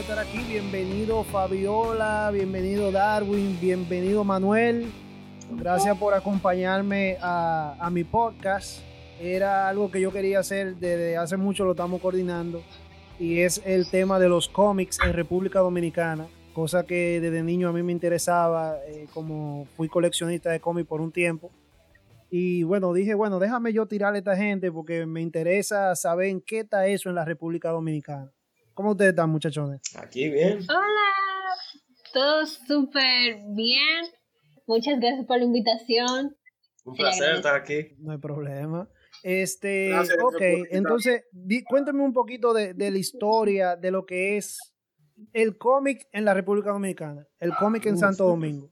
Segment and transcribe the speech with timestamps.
[0.00, 0.38] estar aquí.
[0.48, 4.92] Bienvenido Fabiola, bienvenido Darwin, bienvenido Manuel.
[5.50, 8.80] Gracias por acompañarme a, a mi podcast.
[9.20, 12.62] Era algo que yo quería hacer desde hace mucho, lo estamos coordinando.
[13.18, 16.28] Y es el tema de los cómics en República Dominicana.
[16.54, 21.00] Cosa que desde niño a mí me interesaba, eh, como fui coleccionista de cómics por
[21.00, 21.50] un tiempo.
[22.30, 26.40] Y bueno, dije, bueno, déjame yo tirarle a esta gente porque me interesa saber en
[26.40, 28.30] qué está eso en la República Dominicana.
[28.78, 29.80] ¿Cómo ustedes están, muchachones?
[29.96, 30.60] Aquí bien.
[30.70, 31.52] Hola,
[32.12, 34.04] todo súper bien.
[34.68, 36.36] Muchas gracias por la invitación.
[36.84, 37.96] Un placer estar aquí.
[37.98, 38.88] No hay problema.
[39.24, 44.36] Este, gracias, ok, entonces di, cuéntame un poquito de, de, la historia de lo que
[44.36, 44.56] es
[45.32, 48.70] el cómic en la República Dominicana, el cómic en Santo Domingo.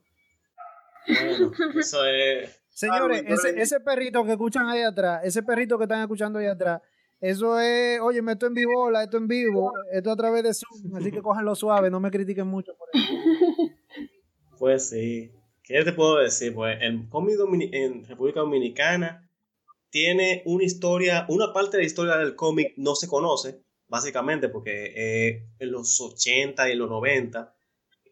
[1.08, 6.02] Bueno, eso es Señores, ese, ese, perrito que escuchan ahí atrás, ese perrito que están
[6.02, 6.80] escuchando ahí atrás,
[7.20, 10.96] eso es, oye, me esto en vivo, esto en vivo, esto a través de Zoom,
[10.96, 13.12] así que cójanlo suave, no me critiquen mucho por eso.
[14.58, 15.30] Pues sí,
[15.62, 16.54] ¿qué te puedo decir?
[16.54, 17.36] Pues el cómic
[17.72, 19.30] en República Dominicana
[19.90, 24.94] tiene una historia, una parte de la historia del cómic no se conoce, básicamente porque
[24.96, 27.54] eh, en los 80 y en los 90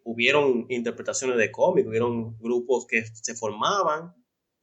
[0.03, 4.13] hubieron interpretaciones de cómic, hubieron grupos que se formaban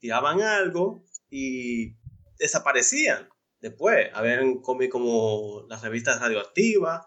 [0.02, 1.96] tiraban algo y
[2.38, 3.30] desaparecían.
[3.62, 7.06] Después, habían cómics como las revistas radioactivas,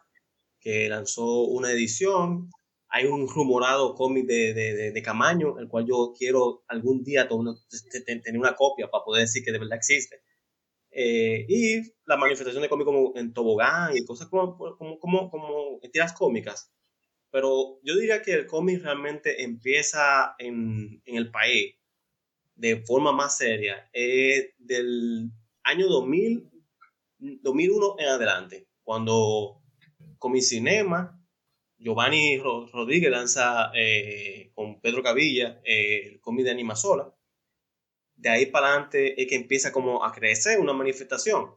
[0.61, 2.51] que lanzó una edición.
[2.89, 8.39] Hay un rumorado cómic de, de, de, Camaño, el cual yo quiero algún día tener
[8.39, 10.23] una copia para poder decir que de verdad existe.
[10.93, 15.81] Eh, y la manifestación de cómics como en tobogán y cosas como, como, como, como
[15.93, 16.73] tiras cómicas.
[17.31, 21.75] Pero yo diría que el cómic realmente empieza en, en el país
[22.55, 25.33] de forma más seria es del
[25.65, 26.51] año 2000,
[27.19, 29.63] 2001 en adelante, cuando
[30.19, 31.21] con mi cinema,
[31.79, 37.15] Giovanni Rodríguez lanza eh, con Pedro Cavilla eh, el cómic de Animasola.
[38.15, 41.57] De ahí para adelante es que empieza como a crecer una manifestación.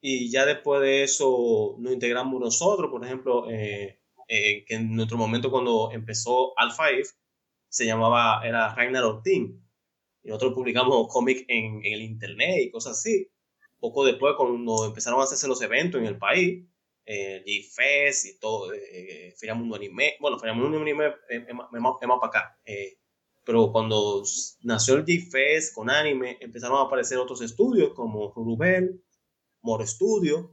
[0.00, 5.50] Y ya después de eso nos integramos nosotros, por ejemplo, eh, que en nuestro momento
[5.50, 6.86] cuando empezó Alpha
[7.68, 9.60] se llamaba, era Ragnarok Team
[10.22, 13.28] y nosotros publicamos cómics en, en, el internet y cosas así.
[13.78, 16.66] Poco después, cuando empezaron a hacerse los eventos en el país,
[17.06, 21.68] eh, G-Fest y todo, eh, Feria Mundo Anime, bueno, Feria Mundo Anime es, es, más,
[21.98, 22.98] para acá, eh,
[23.44, 24.22] pero cuando
[24.62, 29.02] nació el G-Fest con anime, empezaron a aparecer otros estudios como Rubel,
[29.62, 30.52] More Studio,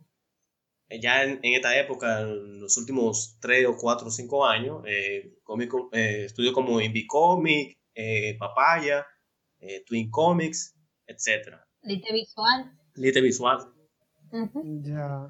[0.90, 4.84] eh, ya en, en, esta época, en los últimos 3 o 4 o 5 años,
[4.88, 5.34] eh,
[5.92, 7.78] eh, estudios como Invi Comic,
[8.40, 9.06] Papaya,
[9.68, 10.76] eh, Twin Comics,
[11.08, 11.56] etc.
[11.84, 12.72] Lite visual.
[12.96, 13.58] Lite visual.
[14.32, 14.84] Uh -huh.
[14.84, 15.28] Ya.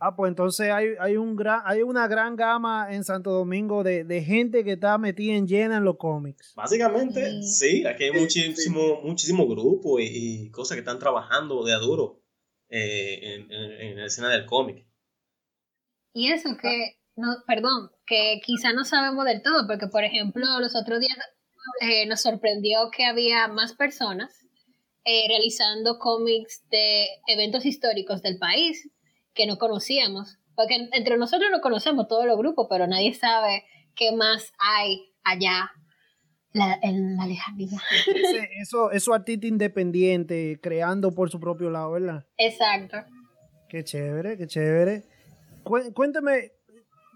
[0.00, 4.04] Ah, pues entonces hay, hay, un gran, hay una gran gama en Santo Domingo de,
[4.04, 6.52] de gente que está metida en llena en los cómics.
[6.54, 11.72] Básicamente, sí, sí aquí hay muchísimo, muchísimo grupo y, y, cosas que están trabajando de
[11.72, 12.20] a duro
[12.68, 14.86] eh, en, en, en, la escena del cómic.
[16.12, 20.76] Y eso que, no, perdón, que quizá no sabemos del todo, porque por ejemplo, los
[20.76, 21.16] otros días
[21.80, 24.44] eh, nos sorprendió que había más personas
[25.04, 28.90] eh, realizando cómics de eventos históricos del país
[29.34, 30.38] que no conocíamos.
[30.54, 33.64] Porque entre nosotros no conocemos todos los grupos, pero nadie sabe
[33.96, 35.70] qué más hay allá
[36.52, 37.80] la, en la lejanía.
[38.14, 42.24] Ese, eso, eso artista independiente, creando por su propio lado, ¿verdad?
[42.38, 42.98] Exacto.
[43.68, 45.02] Qué chévere, qué chévere.
[45.64, 46.52] Cuéntame,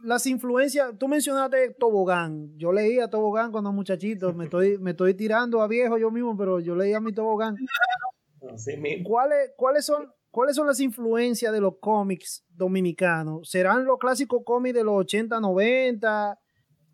[0.03, 5.63] las influencias, tú mencionaste Tobogán, yo leía Tobogán cuando muchachito, me estoy, me estoy tirando
[5.63, 7.57] a viejo yo mismo, pero yo leía mi Tobogán.
[9.05, 13.49] ¿Cuáles, ¿Cuáles son ¿Cuáles son las influencias de los cómics dominicanos?
[13.50, 16.39] ¿Serán los clásicos cómics de los 80, 90?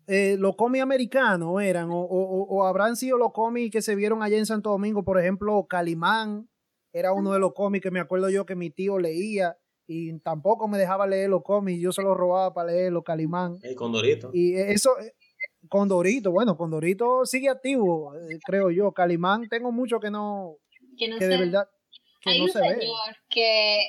[0.07, 1.89] Eh, ¿Los cómics americanos eran?
[1.89, 5.03] O, o, ¿O, habrán sido los cómics que se vieron allá en Santo Domingo?
[5.03, 6.49] Por ejemplo, Calimán
[6.93, 10.67] era uno de los cómics que me acuerdo yo que mi tío leía y tampoco
[10.67, 13.57] me dejaba leer los cómics, yo se los robaba para leer los Calimán.
[13.61, 14.29] El Condorito.
[14.33, 14.91] Y eso,
[15.69, 18.13] Condorito, bueno, Condorito sigue activo,
[18.45, 18.91] creo yo.
[18.91, 20.57] Calimán tengo mucho que no,
[20.97, 21.67] que, no que de verdad
[22.21, 23.15] que Hay no un se señor ve.
[23.29, 23.79] que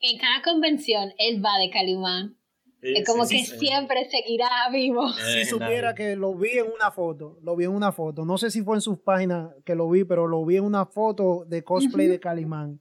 [0.00, 2.34] en cada convención él va de Calimán.
[2.80, 3.58] Sí, es como sí, que sí, sí.
[3.66, 5.08] siempre seguirá vivo.
[5.12, 5.94] Si Eh, supiera nadie.
[5.96, 8.24] que lo vi en una foto, lo vi en una foto.
[8.24, 10.86] No sé si fue en sus páginas que lo vi, pero lo vi en una
[10.86, 12.80] foto de cosplay de Calimán.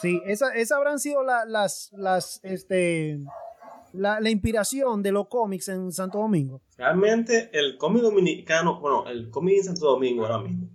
[0.00, 3.18] Sí, esa, esa habrán sido la- las, las, este,
[3.92, 6.62] la, la inspiración de los cómics en Santo Domingo.
[6.76, 10.68] Realmente el cómic dominicano, bueno, el cómic en Santo Domingo ahora mismo,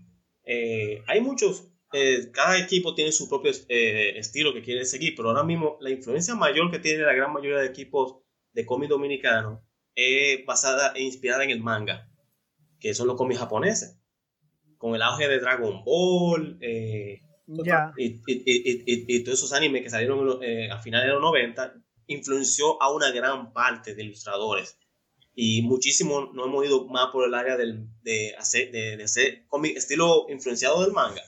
[0.43, 5.29] eh, hay muchos, eh, cada equipo tiene su propio eh, estilo que quiere seguir, pero
[5.29, 8.17] ahora mismo la influencia mayor que tiene la gran mayoría de equipos
[8.53, 9.63] de cómic dominicano
[9.93, 12.09] es basada e inspirada en el manga,
[12.79, 13.97] que son los cómics japoneses.
[14.77, 16.57] Con el auge de Dragon Ball,
[17.97, 21.73] y, todos esos animes que salieron eh, a finales de los 90,
[22.07, 24.77] influenció a una gran parte de ilustradores.
[25.33, 29.77] Y muchísimo no hemos ido más por el área del, de hacer, de, hacer cómic
[29.77, 31.21] estilo influenciado del manga.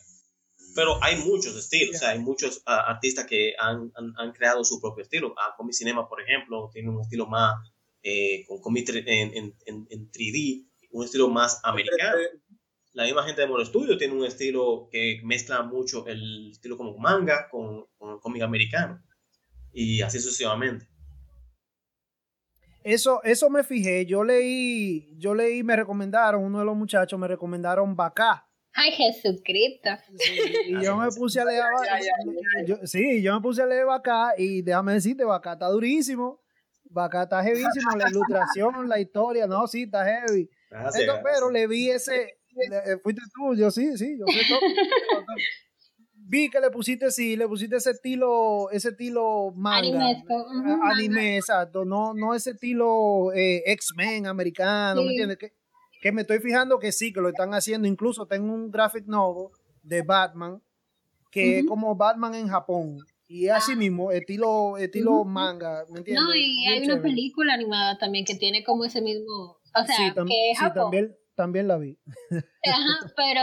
[0.75, 5.33] Pero hay muchos estilos, hay muchos ah, artistas que han, han, creado su propio estilo.
[5.37, 7.55] Ah, Comic Cinema, por ejemplo, tiene un estilo más
[8.01, 12.17] eh, con cómic en, en, en, 3D, un estilo más americano.
[12.93, 16.95] La misma gente de Moro Studio tiene un estilo que mezcla mucho el estilo como
[16.97, 19.03] manga con, con cómic americano.
[19.71, 20.87] Y así sucesivamente.
[22.83, 24.05] Eso, eso me fijé.
[24.05, 28.47] Yo leí, yo leí, me recomendaron, uno de los muchachos me recomendaron Bacá.
[28.73, 29.89] Ay, Jesucristo.
[30.67, 31.63] y yo me puse a leer
[32.83, 36.41] Sí, yo me puse a leer Bacá y déjame decirte, Bacá está durísimo.
[36.85, 40.47] Bacá está heavísimo, la ilustración, la historia, no, sí, está heavy.
[41.23, 42.39] pero le vi ese,
[43.01, 44.59] fuiste tú, yo sí, sí, yo sé todo.
[46.25, 50.15] vi que le pusiste sí, le pusiste ese estilo, ese estilo manga,
[50.83, 55.37] anime, exacto, no, no ese estilo eh, X-Men americano, ¿me entiendes?
[55.37, 55.53] Que,
[56.01, 59.49] que, me estoy fijando que sí, que lo están haciendo, incluso tengo un graphic novel
[59.83, 60.61] de Batman,
[61.29, 62.97] que es como Batman en Japón,
[63.27, 63.77] y es así ah.
[63.77, 66.23] mismo, estilo, estilo manga, ¿me entiendes?
[66.23, 70.51] No, y hay una película animada también que tiene como ese mismo, o sea, que
[70.51, 70.83] es Japón.
[70.83, 71.97] también, también la vi.
[72.31, 73.41] Ajá, pero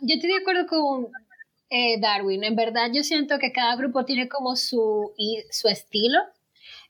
[0.00, 1.08] yo estoy de acuerdo con
[1.70, 2.44] eh, Darwin.
[2.44, 5.12] En verdad yo siento que cada grupo tiene como su,
[5.50, 6.18] su estilo.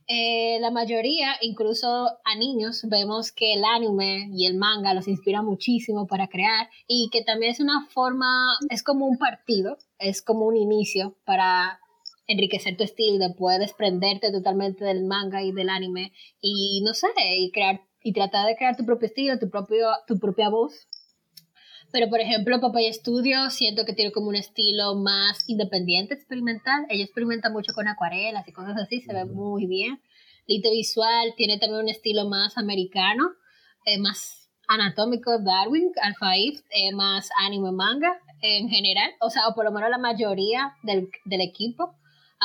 [0.06, 1.88] Eh, la mayoría, incluso
[2.24, 7.08] a niños, vemos que el anime y el manga los inspira muchísimo para crear y
[7.10, 11.80] que también es una forma, es como un partido, es como un inicio para
[12.26, 17.08] enriquecer tu estilo, de poder desprenderte totalmente del manga y del anime y no sé,
[17.38, 20.86] y crear y tratar de crear tu propio estilo, tu, propio, tu propia voz
[21.94, 26.86] pero, por ejemplo, Papaya Studio siento que tiene como un estilo más independiente, experimental.
[26.88, 30.02] Ella experimenta mucho con acuarelas y cosas así, se ve muy bien.
[30.48, 33.30] Lite Visual tiene también un estilo más americano,
[33.86, 39.54] eh, más anatómico, Darwin, Alpha Eve, eh, más anime manga en general, o sea, o
[39.54, 41.94] por lo menos la mayoría del, del equipo.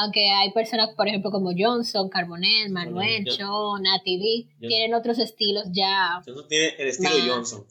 [0.01, 6.21] Aunque hay personas, por ejemplo, como Johnson, Carbonell, Manuel, John, Nati tienen otros estilos ya.
[6.25, 7.65] Johnson tiene el estilo Johnson.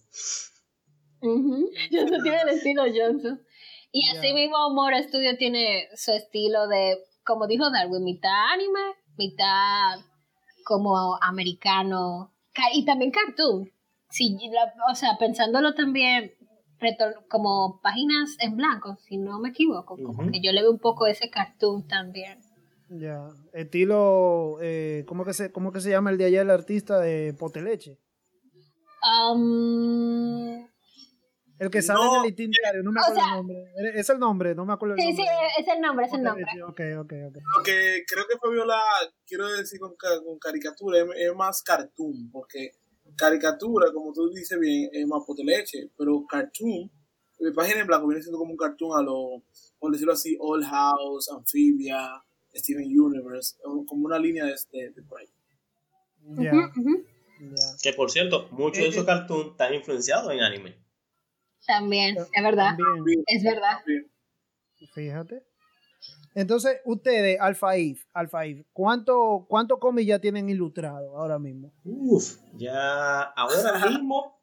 [1.90, 3.42] Johnson tiene el estilo Johnson.
[3.92, 9.98] Y así mismo Mora Studio tiene su estilo de, como dijo Darwin, mitad anime, mitad
[10.64, 12.34] como americano
[12.75, 13.72] y también cartoon.
[14.10, 14.36] Sí,
[14.90, 16.32] o sea, pensándolo también
[17.28, 21.06] como páginas en blanco, si no me equivoco, como que yo le veo un poco
[21.06, 22.40] ese cartoon también.
[22.90, 26.98] Ya, estilo, eh, ¿cómo, que se, ¿cómo que se llama el de allá el artista
[26.98, 27.98] de Poteleche?
[29.02, 30.66] Um,
[31.58, 33.56] el que sale en el itinerario, no me acuerdo el nombre.
[33.94, 35.16] Es el nombre, no me acuerdo el nombre.
[35.16, 35.28] Sí, sí,
[35.58, 36.44] es el nombre, es el nombre.
[36.62, 37.36] Ok, ok, ok.
[37.56, 38.80] Lo que creo que Fabiola,
[39.26, 42.70] quiero decir con, con caricatura, es, más cartoon, porque
[43.18, 46.90] caricatura, como tú dices bien, es más poteleche, pero cartoon,
[47.40, 49.42] mi página en blanco viene siendo como un cartoon a lo,
[49.78, 52.22] por decirlo así, Old House, Amphibia,
[52.54, 55.28] Steven Universe, como una línea de, de, de por ahí.
[56.20, 56.72] Ya.
[57.82, 60.76] Que por cierto, muchos de esos cartoons están influenciados en anime.
[61.66, 62.76] También, es verdad.
[63.26, 63.78] Es verdad.
[64.94, 65.42] Fíjate.
[66.38, 71.75] Entonces, ustedes, Alfa If, Alfa If, ¿cuánto, cuánto cómics ya tienen ilustrado ahora mismo?
[71.83, 74.40] Uf, ya ahora mismo,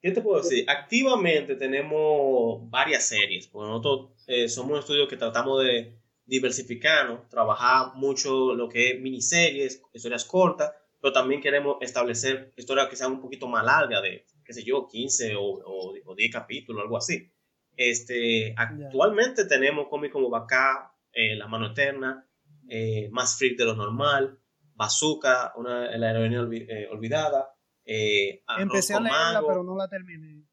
[0.00, 0.64] ¿qué te puedo decir?
[0.66, 7.96] Activamente tenemos varias series, porque nosotros eh, somos un estudio que tratamos de diversificarnos, trabajar
[7.96, 10.72] mucho lo que es miniseries, historias cortas,
[11.02, 14.88] pero también queremos establecer historias que sean un poquito más largas, de qué sé yo,
[14.88, 17.30] 15 o, o, 10 capítulos, algo así.
[17.76, 22.26] Este, actualmente tenemos cómics como Bacá, eh, La Mano Eterna,
[22.68, 24.38] eh, Más Freak de lo Normal,
[24.74, 27.54] Bazooka, una, la heroína eh, olvidada.
[27.84, 30.44] Empecé a leerla, pero no la terminé.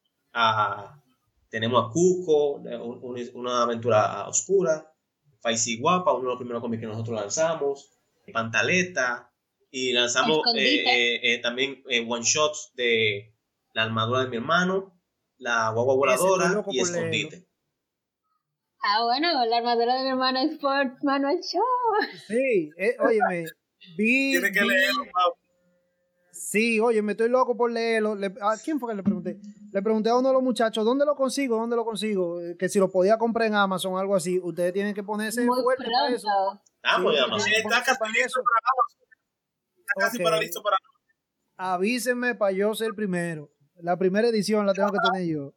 [1.48, 2.62] tenemos a Cuco,
[3.34, 4.92] una aventura oscura.
[5.40, 7.98] Faisy Guapa, uno de los primeros cómics que nosotros lanzamos.
[8.32, 9.32] Pantaleta.
[9.70, 10.40] Y lanzamos
[11.42, 13.34] también one shots de
[13.72, 15.00] la armadura de mi hermano,
[15.36, 17.46] la guagua voladora y escondite.
[18.82, 21.62] Ah, bueno, la armadura de mi hermano es por Manuel Show.
[22.26, 23.44] Sí, eh, óyeme,
[23.96, 24.32] vi...
[24.32, 25.04] Tiene que leerlo,
[26.30, 28.16] Sí, oye, me estoy loco por leerlo.
[28.42, 29.40] ¿A quién fue que le pregunté?
[29.72, 31.56] Le pregunté a uno de los muchachos, ¿dónde lo consigo?
[31.56, 32.40] ¿Dónde lo consigo?
[32.40, 34.38] Eh, que si lo podía comprar en Amazon o algo así.
[34.42, 36.28] Ustedes tienen que ponerse Muy fuerte para eso.
[36.84, 37.52] Ah, pues Amazon.
[37.52, 39.08] Está casi listo para Amazon.
[39.78, 40.76] Está casi para listo para
[41.58, 43.50] avísenme para yo ser el primero.
[43.74, 45.54] La primera edición la tengo que tener yo.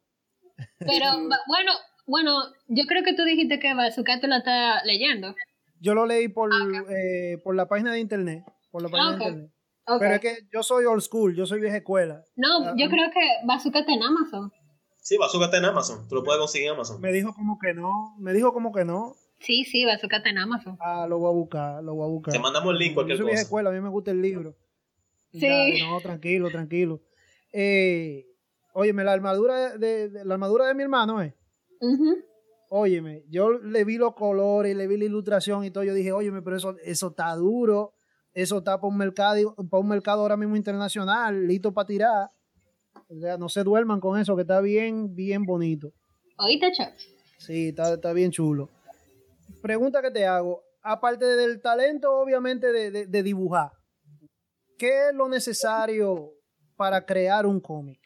[0.78, 1.06] Pero
[1.46, 1.72] bueno,
[2.06, 5.34] bueno, yo creo que tú dijiste que Bazooka tú la estás leyendo.
[5.80, 8.44] Yo lo leí por, Ah, eh, por la página de internet.
[8.70, 9.50] Por la página Ah, de internet.
[9.86, 9.98] Ok.
[10.00, 12.22] Pero es que yo soy old school, yo soy vieja escuela.
[12.36, 12.88] No, Ah, yo ah.
[12.90, 14.52] creo que Bazooka está en Amazon.
[15.00, 16.06] Sí, Bazooka está en Amazon.
[16.08, 17.00] Tú lo puedes conseguir en Amazon.
[17.00, 19.14] Me dijo como que no, me dijo como que no.
[19.40, 20.76] Sí, sí, Bazooka está en Amazon.
[20.80, 22.32] Ah, lo voy a buscar, lo voy a buscar.
[22.32, 23.42] Te mandamos el link, Yo cualquier soy vieja cosa.
[23.46, 24.54] escuela, a mí me gusta el libro.
[25.32, 25.48] Sí.
[25.82, 27.00] No, tranquilo, tranquilo.
[27.52, 28.26] Eh,
[28.74, 31.34] óyeme, la armadura de, de- la armadura de mi hermano, eh.
[31.82, 32.16] Ujú.
[32.70, 35.84] Óyeme, yo le vi los colores, le vi la ilustración y todo.
[35.84, 37.92] Yo dije, óyeme, pero eso, eso está duro.
[38.32, 42.30] Eso está para un mercado, para un mercado ahora mismo internacional, listo para tirar.
[43.08, 45.92] O sea, no se duerman con eso, que está bien, bien bonito.
[46.38, 46.94] ¿Oíste, Chuck?
[47.36, 48.70] Sí, está, está bien chulo.
[49.60, 50.62] Pregunta que te hago.
[50.82, 53.70] Aparte del talento, obviamente, de, de- de dibujar,
[54.78, 56.32] ¿qué es lo necesario
[56.76, 58.00] para crear un cómic?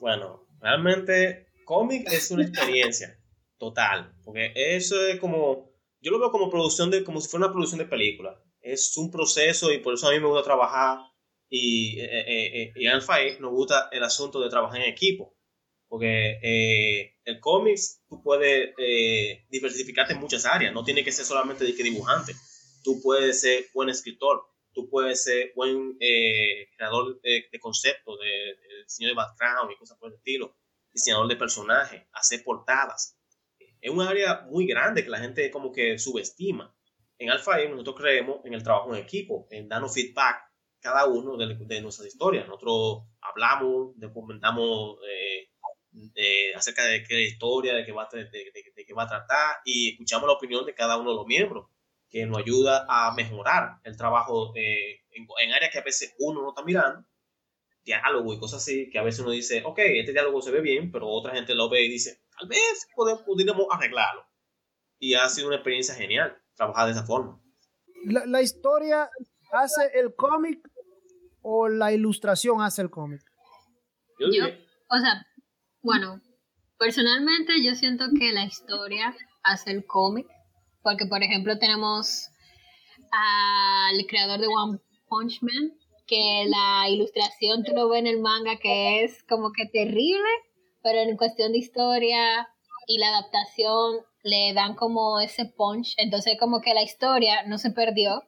[0.00, 3.18] Bueno, realmente cómic es una experiencia
[3.58, 7.52] total, porque eso es como, yo lo veo como producción de, como si fuera una
[7.52, 8.42] producción de película.
[8.60, 10.98] Es un proceso y por eso a mí me gusta trabajar
[11.48, 15.36] y, eh, eh, eh, y en Alpha nos gusta el asunto de trabajar en equipo,
[15.88, 21.24] porque eh, el cómics tú puedes eh, diversificarte en muchas áreas, no tiene que ser
[21.24, 22.34] solamente dibujante,
[22.82, 24.42] tú puedes ser buen escritor,
[24.72, 29.76] tú puedes ser buen eh, creador de, de conceptos, de, de diseño de background y
[29.76, 30.56] cosas por el estilo,
[30.92, 33.18] diseñador de personajes, hacer portadas.
[33.80, 36.74] Es un área muy grande que la gente como que subestima.
[37.18, 40.42] En Alpha M nosotros creemos en el trabajo en equipo, en darnos feedback
[40.80, 42.46] cada uno de, de nuestras historias.
[42.46, 45.48] Nosotros hablamos, comentamos eh,
[45.90, 48.24] de- acerca de qué historia, de qué, va, a de-
[48.74, 51.66] de qué va a tratar y escuchamos la opinión de cada uno de los miembros
[52.08, 56.42] que nos ayuda a mejorar el trabajo eh, en, en áreas que a veces uno
[56.42, 57.06] no está mirando,
[57.84, 60.90] diálogo y cosas así, que a veces uno dice, ok, este diálogo se ve bien,
[60.90, 64.24] pero otra gente lo ve y dice, tal vez podemos, pudiéramos arreglarlo.
[64.98, 67.40] Y ha sido una experiencia genial trabajar de esa forma.
[68.04, 69.10] ¿La, la historia
[69.52, 70.60] hace el cómic
[71.42, 73.20] o la ilustración hace el cómic?
[74.18, 74.28] Yo
[74.88, 75.26] o sea,
[75.80, 76.20] bueno,
[76.78, 80.26] personalmente yo siento que la historia hace el cómic,
[80.82, 82.28] porque por ejemplo tenemos
[83.10, 85.72] al creador de One Punch Man,
[86.12, 90.28] que la ilustración tú lo ves en el manga que es como que terrible,
[90.82, 92.46] pero en cuestión de historia
[92.86, 97.70] y la adaptación le dan como ese punch, entonces como que la historia no se
[97.70, 98.24] perdió,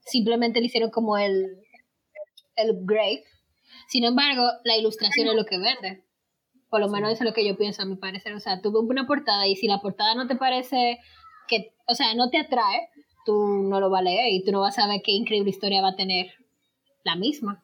[0.00, 1.46] simplemente le hicieron como el,
[2.56, 3.22] el grave.
[3.86, 6.02] Sin embargo, la ilustración es lo que vende.
[6.68, 8.34] Por lo menos eso es lo que yo pienso, a mi parecer.
[8.34, 10.98] O sea, tú ves una portada y si la portada no te parece
[11.46, 12.88] que, o sea, no te atrae,
[13.24, 15.80] tú no lo vas a leer y tú no vas a saber qué increíble historia
[15.80, 16.26] va a tener
[17.04, 17.62] la misma.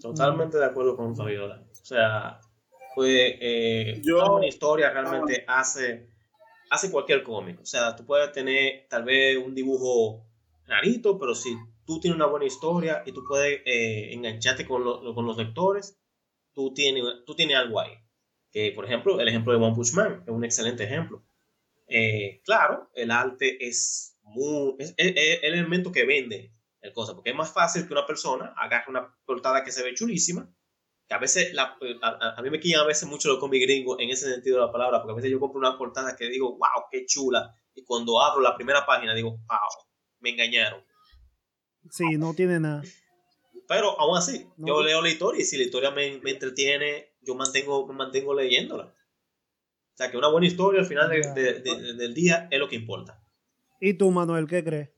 [0.00, 1.64] totalmente de acuerdo con Fabiola.
[1.80, 2.38] O sea,
[2.94, 6.08] pues, eh, Yo- una historia realmente hace,
[6.70, 7.60] hace cualquier cómic.
[7.60, 10.26] O sea, tú puedes tener tal vez un dibujo
[10.66, 15.14] rarito, pero si tú tienes una buena historia y tú puedes eh, engancharte con, lo-
[15.14, 15.98] con los lectores,
[16.52, 17.92] tú tienes, tú tienes algo ahí.
[18.52, 21.24] Que, por ejemplo, el ejemplo de One Punch Man es un excelente ejemplo.
[21.88, 27.14] Eh, claro, el arte es, muy, es, es- es el elemento que vende el cosa,
[27.14, 30.48] porque es más fácil que una persona agarre una portada que se ve chulísima,
[31.08, 33.64] que a veces, la- a, a- a mí me quillan a veces mucho los cómics
[33.66, 36.28] gringos en ese sentido de la palabra, porque a veces yo compro una portada que
[36.28, 39.86] digo, wow, qué chula, y cuando abro la primera página digo, wow,
[40.20, 40.84] me engañaron.
[41.90, 42.82] Sí, no tiene nada.
[43.68, 44.66] Pero aún así, No.
[44.68, 48.34] yo leo la historia y si la historia me, me entretiene, yo mantengo, me mantengo
[48.34, 48.84] leyéndola.
[48.84, 52.68] O sea, que una buena historia al final de- de- de- del día es lo
[52.68, 53.22] que importa.
[53.80, 54.90] ¿Y tú, Manuel, qué crees?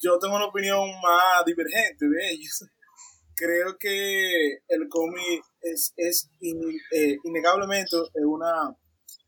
[0.00, 2.64] Yo tengo una opinión más divergente de ellos.
[3.36, 8.76] Creo que el cómic es, es in- eh, innegablemente una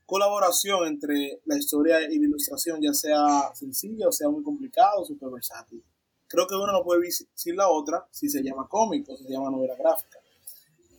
[0.04, 5.04] colaboración entre la historia y la ilustración, ya sea sencilla o sea muy complicado o
[5.04, 5.82] super versátil.
[6.28, 9.50] Creo que uno no puede sin la otra si se llama cómic o se llama
[9.50, 10.18] novela gráfica.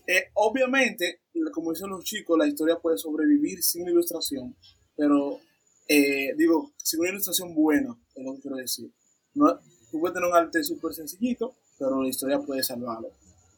[0.06, 1.22] Eh, obviamente,
[1.54, 4.56] como dicen los chicos, la historia puede sobrevivir sin ilustración,
[4.96, 5.40] pero
[5.88, 8.92] eh, digo, sin una ilustración buena, es lo que quiero decir.
[9.38, 9.60] No,
[9.92, 13.10] tú puedes tener un arte súper sencillito, pero la historia puede salvarlo.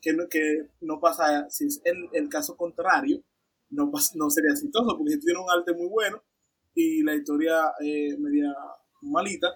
[0.01, 3.21] Que no, que no pasa, si es el, el caso contrario,
[3.71, 6.21] no, pas- no sería exitoso, porque si tú tienes un arte muy bueno
[6.75, 8.53] y la historia eh, media
[9.01, 9.47] malita,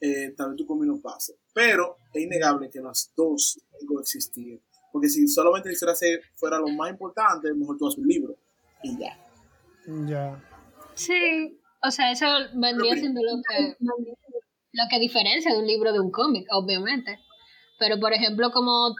[0.00, 1.34] eh, tal vez tu cómic no pase.
[1.54, 4.60] Pero es innegable que las dos coexistir.
[4.92, 5.94] Porque si solamente la historia
[6.34, 8.34] fuera lo más importante, mejor tú haces un libro
[8.82, 9.18] y ya.
[10.06, 10.42] Ya.
[10.94, 13.76] Sí, o sea, eso vendría siendo lo que,
[14.76, 17.18] lo que diferencia de un libro de un cómic, obviamente.
[17.78, 18.94] Pero, por ejemplo, como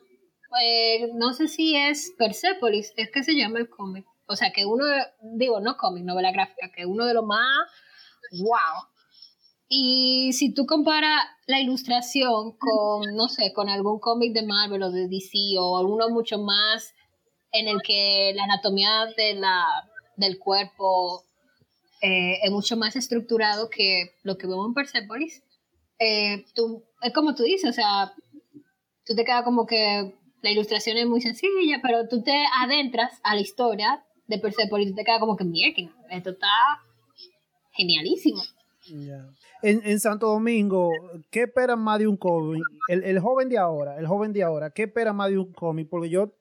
[0.62, 4.06] eh, no sé si es Persepolis, es que se llama el cómic.
[4.26, 4.84] O sea, que uno,
[5.36, 7.70] digo, no cómic, novela gráfica, que uno de los más,
[8.32, 8.88] wow.
[9.68, 14.90] Y si tú comparas la ilustración con, no sé, con algún cómic de Marvel o
[14.90, 16.94] de DC o alguno mucho más
[17.52, 19.64] en el que la anatomía de la,
[20.16, 21.24] del cuerpo
[22.00, 25.42] eh, es mucho más estructurado que lo que vemos en Persepolis,
[25.98, 28.12] eh, tú, es como tú dices, o sea,
[29.04, 33.34] tú te quedas como que la ilustración es muy sencilla, pero tú te adentras a
[33.34, 36.48] la historia de Persepolis y te quedas como que, mierda, esto está
[37.72, 38.42] genialísimo.
[39.62, 40.92] En, en, Santo Domingo,
[41.30, 42.62] ¿qué esperan más de un cómic?
[42.88, 45.88] El, el, joven de ahora, el joven de ahora, ¿qué espera más de un cómic?
[45.90, 46.32] Porque yo,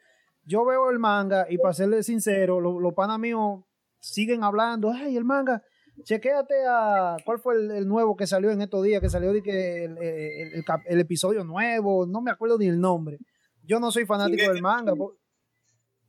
[0.45, 3.63] yo veo el manga y para serle sincero, los lo panas míos
[3.99, 5.63] siguen hablando, ay, el manga,
[6.03, 9.01] chequéate a, ¿cuál fue el, nuevo que salió en estos días?
[9.01, 13.19] Que salió de que el, el, el, episodio nuevo, no me acuerdo ni el nombre.
[13.63, 14.93] Yo no soy fanático del manga.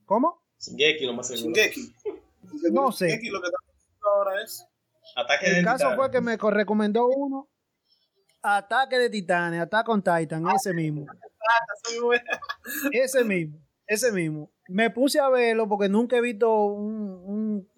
[0.05, 0.43] ¿Cómo?
[0.59, 1.55] Shingeki, lo más seguro.
[1.55, 1.95] Shingeki.
[2.73, 3.09] No sé.
[3.09, 3.59] Shingeki lo que está
[4.15, 4.67] ahora es
[5.15, 5.97] Ataque el de caso Titanes.
[5.97, 7.49] fue que me recomendó uno.
[8.43, 11.07] Ataque de Titanes, Attack on Titan, ese mismo.
[12.93, 14.51] Ese mismo, ese mismo.
[14.69, 17.69] Me puse a verlo porque nunca he visto un, un,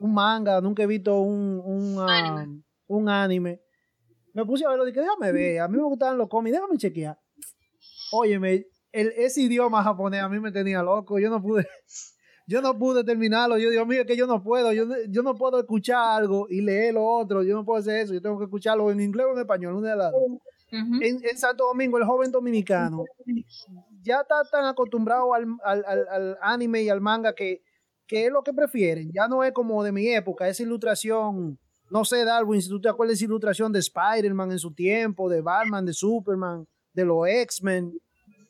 [0.00, 2.62] un manga, nunca he visto un, un, uh, Anime.
[2.88, 3.60] un anime.
[4.32, 6.76] Me puse a verlo y dije, déjame ver, a mí me gustaban los cómics, déjame
[6.78, 7.18] chequear.
[8.12, 11.66] Óyeme, el, ese idioma japonés a mí me tenía loco, yo no pude,
[12.46, 15.34] yo no pude terminarlo, yo digo, mira que yo no puedo, yo, no- yo no
[15.34, 18.44] puedo escuchar algo y leer lo otro, yo no puedo hacer eso, yo tengo que
[18.44, 20.22] escucharlo en inglés o en español, una de las dos
[20.72, 20.94] Ujú.
[21.02, 23.04] en, en Santo Domingo, el joven dominicano
[24.02, 27.62] ya está tan acostumbrado al, al- al- al anime y al manga que,
[28.10, 29.12] que es lo que prefieren.
[29.12, 32.88] Ya no es como de mi época, esa ilustración, no sé, Darwin, si tú te
[32.88, 37.28] acuerdas de esa ilustración de Spider-Man en su tiempo, de Batman, de Superman, de los
[37.28, 37.92] X-Men.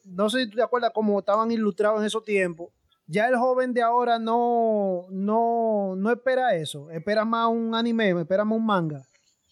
[0.07, 2.73] No sé si tú te acuerdas cómo estaban ilustrados en esos tiempos.
[3.07, 8.47] Ya el joven de ahora no, no, no espera eso, espera más un anime, espera
[8.47, 9.03] más un manga.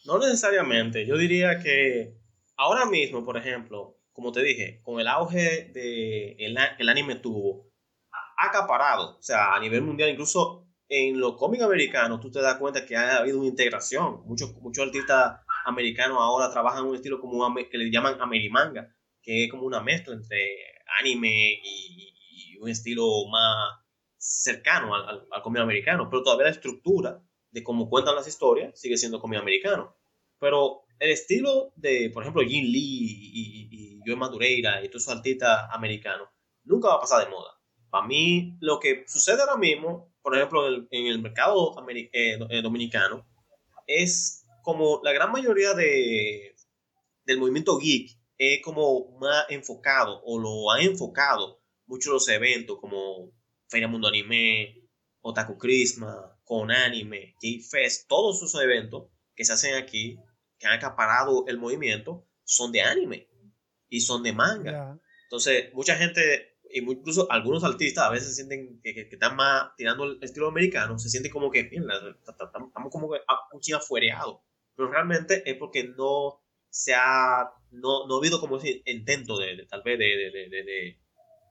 [0.06, 1.04] No necesariamente.
[1.04, 2.14] Yo diría que
[2.56, 7.67] ahora mismo, por ejemplo, como te dije, con el auge de el, anime tuvo,
[8.38, 12.86] acaparado, o sea, a nivel mundial, incluso en los cómics americanos, tú te das cuenta
[12.86, 14.22] que ha habido una integración.
[14.24, 19.50] Muchos, muchos artistas americanos ahora trabajan un estilo como que le llaman amerimanga, que es
[19.50, 20.38] como una mezcla entre
[21.00, 22.14] anime y,
[22.60, 23.78] un estilo más
[24.16, 27.22] cercano al, al, al cómic americano, pero todavía la estructura
[27.52, 29.96] de cómo cuentan las historias sigue siendo cómic americano.
[30.40, 35.02] Pero el estilo de, por ejemplo, Jim Lee y, y, y Joe Madureira y todos
[35.02, 36.28] esos artistas americanos
[36.64, 37.57] nunca va a pasar de moda.
[37.90, 42.38] Para mí, lo que sucede ahora mismo, por ejemplo, en el, en el mercado eh,
[42.50, 43.26] eh, dominicano,
[43.86, 46.54] es como la gran mayoría de,
[47.24, 53.32] del movimiento geek es como más enfocado o lo ha enfocado muchos los eventos como
[53.68, 54.88] Feria Mundo Anime,
[55.20, 60.18] Otaku Christmas, Con Anime, J-Fest, todos esos eventos que se hacen aquí,
[60.58, 63.28] que han acaparado el movimiento, son de anime
[63.88, 64.98] y son de manga.
[65.24, 70.04] Entonces, mucha gente, incluso algunos artistas a veces sienten que, que- que están más tirando
[70.04, 74.42] el estilo americano, se sienten como que, estamos como que a- un ching afuereado.
[74.76, 79.56] Pero realmente es porque no se ha, no, no ha habido como ese intento de,
[79.56, 80.98] de tal vez de, de- de-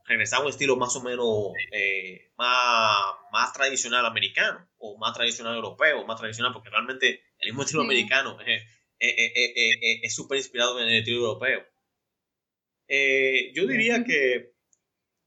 [0.06, 2.96] regresar a un estilo más o menos eh, más,
[3.30, 7.86] más tradicional americano, o más tradicional europeo, más tradicional, porque realmente el mismo estilo Sí.
[7.88, 8.62] americano es
[9.00, 11.62] es- es- es- es- es súper inspirado en el estilo europeo.
[12.88, 14.54] Eh, yo diría que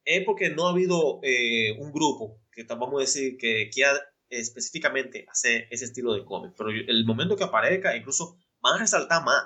[0.05, 3.91] es porque no ha habido eh, un grupo que vamos a decir que quiera
[4.29, 8.79] específicamente hacer ese estilo de cómic, pero yo- el momento que aparezca incluso van a
[8.79, 9.43] resaltar más,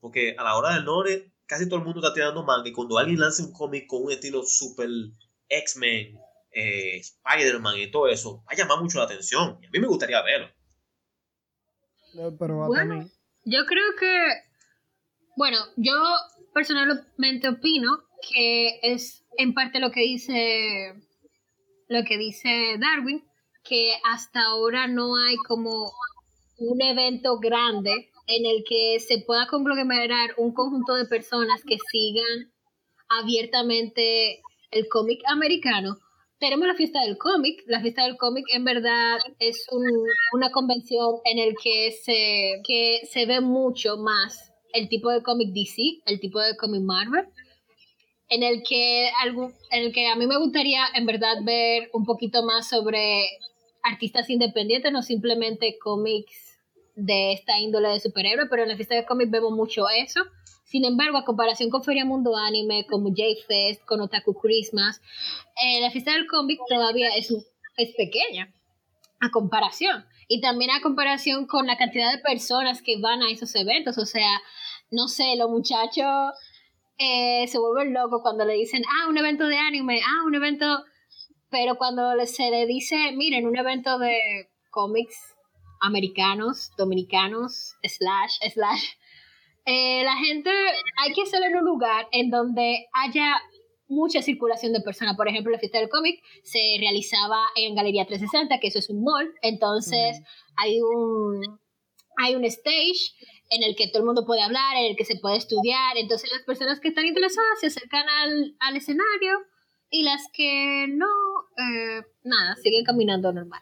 [0.00, 2.96] porque a la hora del norte casi todo el mundo está tirando manga y cuando
[2.98, 4.88] alguien lanza un cómic con un estilo super
[5.48, 6.16] X-Men,
[6.52, 9.88] eh, Spider-Man y todo eso, va a llamar mucho la atención y a mí me
[9.88, 10.46] gustaría verlo.
[12.14, 13.08] Eh, Pero Bueno.
[13.44, 14.26] Yo creo que,
[15.36, 15.92] bueno, yo
[16.52, 20.94] personalmente opino que es en parte lo que dice
[21.88, 23.24] lo que dice Darwin,
[23.64, 25.90] que hasta ahora no hay como
[26.58, 32.52] un evento grande en el que se pueda conglomerar un conjunto de personas que sigan
[33.08, 35.96] abiertamente el cómic americano.
[36.38, 37.62] Tenemos la fiesta del cómic.
[37.66, 43.00] La fiesta del cómic en verdad es un- una convención en el que se, que
[43.10, 47.26] se ve mucho más el tipo de cómic DC, el tipo de cómic Marvel,
[48.30, 52.44] en el que en el que a mí me gustaría en verdad ver un poquito
[52.44, 53.24] más sobre
[53.82, 56.58] artistas independientes, no simplemente cómics
[56.94, 60.20] de esta índole de superhéroes, pero en la fiesta del cómic vemos mucho eso.
[60.64, 65.00] Sin embargo, a comparación con Feria Mundo Anime, como J-Fest, con Otaku Christmas,
[65.62, 67.34] eh, la fiesta del cómic todavía es,
[67.76, 68.54] es pequeña
[69.18, 70.06] a comparación.
[70.28, 73.98] Y también a comparación con la cantidad de personas que van a esos eventos.
[73.98, 74.40] O sea,
[74.92, 76.06] no sé, los muchachos
[77.00, 80.84] eh, se vuelven locos cuando le dicen, ah, un evento de anime, ah, un evento...
[81.48, 85.16] Pero cuando se le dice, miren, un evento de cómics
[85.80, 88.84] americanos, dominicanos, slash, slash,
[89.64, 90.50] eh, la gente
[90.98, 93.40] hay que hacerlo en un lugar en donde haya
[93.88, 95.16] mucha circulación de personas.
[95.16, 99.02] Por ejemplo, la fiesta del cómic se realizaba en Galería 360, que eso es un
[99.02, 99.34] mall.
[99.42, 100.20] Entonces,
[100.56, 101.58] hay un
[102.16, 103.14] hay un stage
[103.50, 105.96] en el que todo el mundo puede hablar, en el que se puede estudiar.
[105.96, 109.40] Entonces, las personas que están interesadas se acercan al, al escenario
[109.90, 111.06] y las que no,
[111.58, 113.60] eh, nada, siguen caminando normal.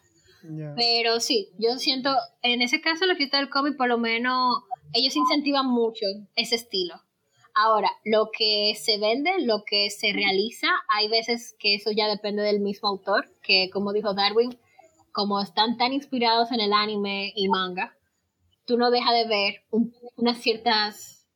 [0.77, 5.17] Pero sí, yo siento, en ese caso, la fiesta del cómic, por lo menos, ellos
[5.17, 6.95] incentivan mucho ese estilo.
[7.55, 12.43] Ahora, lo que se vende, lo que se realiza, hay veces que eso ya depende
[12.43, 14.57] del mismo autor, que como dijo Darwin,
[15.13, 17.98] como están tan inspirados en el anime y manga,
[18.69, 19.65] tú no dejas de ver
[20.17, 21.27] unas ciertas,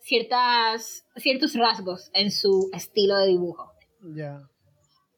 [0.00, 3.70] ciertas, ciertos rasgos en su estilo de dibujo.
[4.14, 4.40] Ya.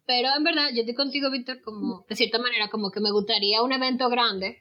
[0.05, 3.63] Pero en verdad, yo estoy contigo, Víctor, como de cierta manera, como que me gustaría
[3.63, 4.59] un evento grande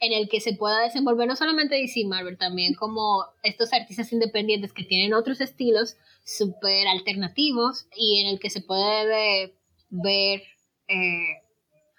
[0.00, 4.72] en el que se pueda desenvolver no solamente DC Marvel, también como estos artistas independientes
[4.72, 9.56] que tienen otros estilos súper alternativos y en el que se puede
[9.90, 10.42] ver
[10.88, 11.42] eh,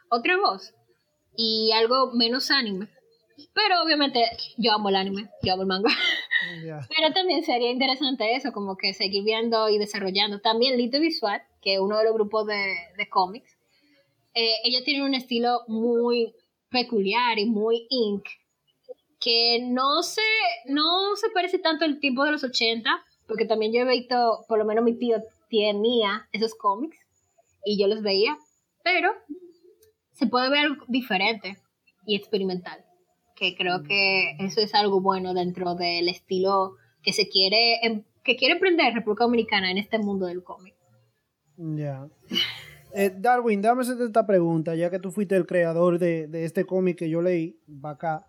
[0.09, 0.73] otra voz
[1.35, 2.94] y algo menos anime.
[3.55, 4.21] Pero obviamente
[4.57, 5.89] yo amo el anime, yo amo el manga.
[6.95, 10.41] Pero también sería interesante eso, como que seguir viendo y desarrollando.
[10.41, 13.57] También Lito Visual, que es uno de los grupos de, de cómics,
[14.33, 16.35] eh, ellos tienen un estilo muy
[16.69, 18.25] peculiar y muy ink,
[19.21, 20.21] que no se,
[20.65, 22.89] no se parece tanto al tiempo de los 80,
[23.27, 26.97] porque también yo he visto, por lo menos mi tío tenía esos cómics
[27.63, 28.37] y yo los veía,
[28.83, 29.13] pero
[30.11, 31.57] se puede ver algo diferente
[32.05, 32.84] y experimental,
[33.35, 38.35] que creo que eso es algo bueno dentro del estilo que se quiere, em, que
[38.35, 40.73] quiere emprender República Dominicana en este mundo del cómic.
[41.57, 42.07] Ya.
[42.93, 47.09] Eh, Darwin, dame esta pregunta, ya que tú fuiste el creador de, este cómic que
[47.09, 48.25] yo leí, acá.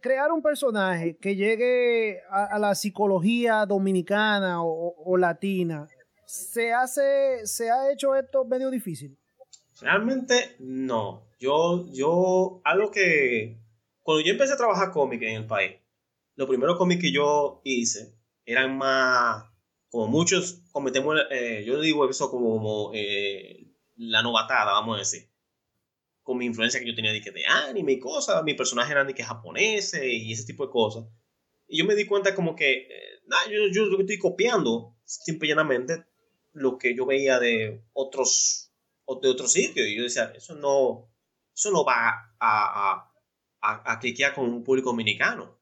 [0.00, 5.86] crear un personaje que llegue a, la psicología dominicana o, latina,
[6.26, 9.16] ¿se, hace, ¿se ha hecho esto medio difícil?
[9.80, 11.29] Realmente no.
[11.40, 13.58] Yo, yo, algo que.
[14.02, 15.72] Cuando yo empecé a trabajar cómic en el país,
[16.36, 19.50] los primeros cómics que yo hice eran más
[19.90, 25.28] como muchos cometemos, eh, yo digo eso como, eh, la novatada, vamos a decir.
[26.22, 29.24] Con mi influencia que yo tenía de, anime y cosas, mi personaje era de que
[29.24, 31.06] japoneses y ese tipo de cosas.
[31.66, 35.50] Y yo me di cuenta como que, eh, yo, yo que estoy copiando, simple y
[35.50, 36.04] llanamente,
[36.52, 38.72] lo que yo veía de otros,
[39.22, 39.88] de otros sitios.
[39.88, 41.09] Y yo decía, eso no,
[41.54, 43.12] eso no va a, a,
[43.60, 45.60] a, a cliquear con un público dominicano.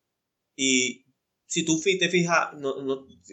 [0.57, 1.07] Y
[1.49, 2.51] si tú te fijas,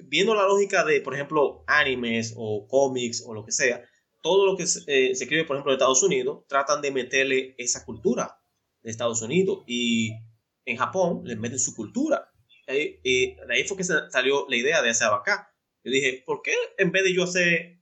[0.05, 3.83] viendo la lógica de, por ejemplo, animes o cómics o lo que sea,
[4.21, 7.85] todo lo que se, eh, escribe, por ejemplo, en Estados Unidos, tratan de meterle esa
[7.85, 8.39] cultura
[8.81, 9.63] de Estados Unidos.
[9.67, 10.13] Y
[10.65, 12.31] en Japón le meten su cultura.
[12.67, 15.53] Y, de ahí fue que salió la idea de hacer acá.
[15.83, 17.81] Yo dije, ¿por qué en vez de yo hacer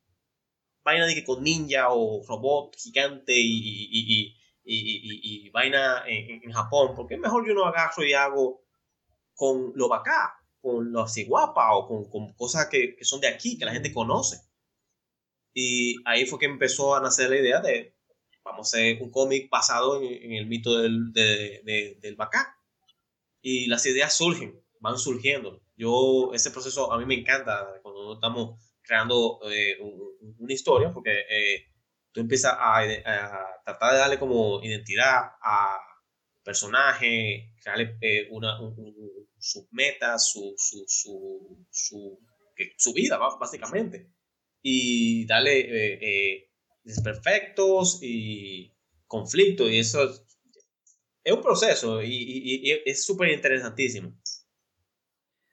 [0.84, 4.36] vaina de que con ninja o robot gigante y, y,
[5.52, 8.64] vaina en, en, Japón, ¿por qué mejor yo no agarro y hago
[9.36, 13.28] con lo bacá, con lo así guapa o con, con cosas que, que, son de
[13.28, 14.38] aquí, que la gente conoce.
[15.54, 17.96] Y ahí fue que empezó a nacer la idea de,
[18.44, 22.58] vamos a hacer un cómic basado en, el mito del, de, del bacá.
[23.42, 25.62] Y las ideas surgen, van surgiendo.
[25.76, 31.66] Yo, ese proceso a mí me encanta cuando estamos creando eh, una historia, porque eh,
[32.14, 32.84] tú empiezas a,
[33.66, 35.80] tratar de darle como identidad a
[36.44, 38.58] personaje, crearle eh, una,
[39.38, 42.20] sus metas, su, su, su, su,
[42.78, 44.10] su, vida, básicamente.
[44.62, 46.52] Y darle eh, eh,
[46.84, 48.72] desperfectos y
[49.08, 50.04] conflictos, y eso
[51.24, 54.18] es un proceso y, es súper interesantísimo.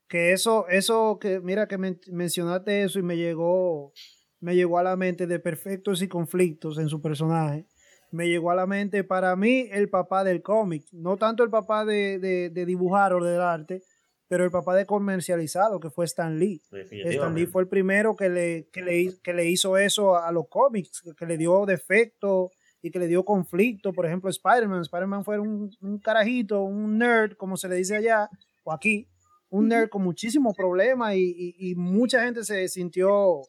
[0.08, 3.92] Que eso, eso, que mira que mencionaste eso y me llegó,
[4.40, 7.66] me llegó a la mente de perfectos y conflictos en su personaje
[8.10, 11.84] me llegó a la mente para mí el papá del cómic, no tanto el papá
[11.84, 13.82] de, de, dibujar o del arte,
[14.28, 16.62] pero el papá de comercializado, que fue Stan Lee.
[16.90, 20.48] Stan Lee fue el primero que le, que le, que le hizo eso a los
[20.48, 22.50] cómics, que le dio defecto
[22.82, 23.92] y que le dio conflicto.
[23.92, 24.82] Por ejemplo, Spider-Man.
[24.82, 28.28] Spider-Man fue un, un, carajito, un nerd, como se le dice allá,
[28.62, 29.08] o aquí,
[29.48, 33.42] un nerd con muchísimos problemas y, y, mucha gente se sintió,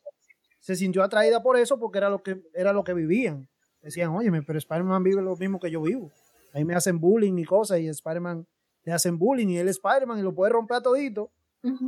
[0.61, 3.49] se sintió atraída por eso porque era lo que, era lo que vivían.
[3.81, 6.11] Decían, oye, pero Spider-Man vive lo mismo que yo vivo.
[6.53, 8.47] Ahí me hacen bullying y cosas y Spider-Man
[8.83, 11.31] le hacen bullying y él es Spider-Man y lo puede romper a todito,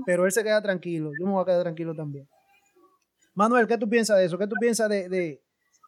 [0.06, 1.12] pero él se queda tranquilo.
[1.20, 2.28] Yo me voy a quedar tranquilo también.
[3.36, 4.38] Manuel, ¿qué tú piensas de eso?
[4.38, 5.42] ¿Qué tú piensas de, de,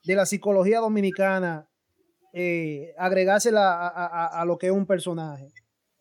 [0.04, 1.67] de la psicología dominicana
[2.34, 5.52] eh, agregársela a, a, lo que es un personaje?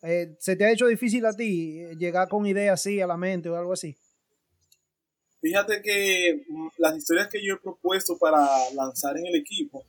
[0.03, 3.17] Eh, ¿Se te ha hecho difícil a ti eh, llegar con ideas así a la
[3.17, 3.97] mente o algo así?
[5.45, 9.85] Fíjate que mm, las historias que yo he propuesto para lanzar en el equipo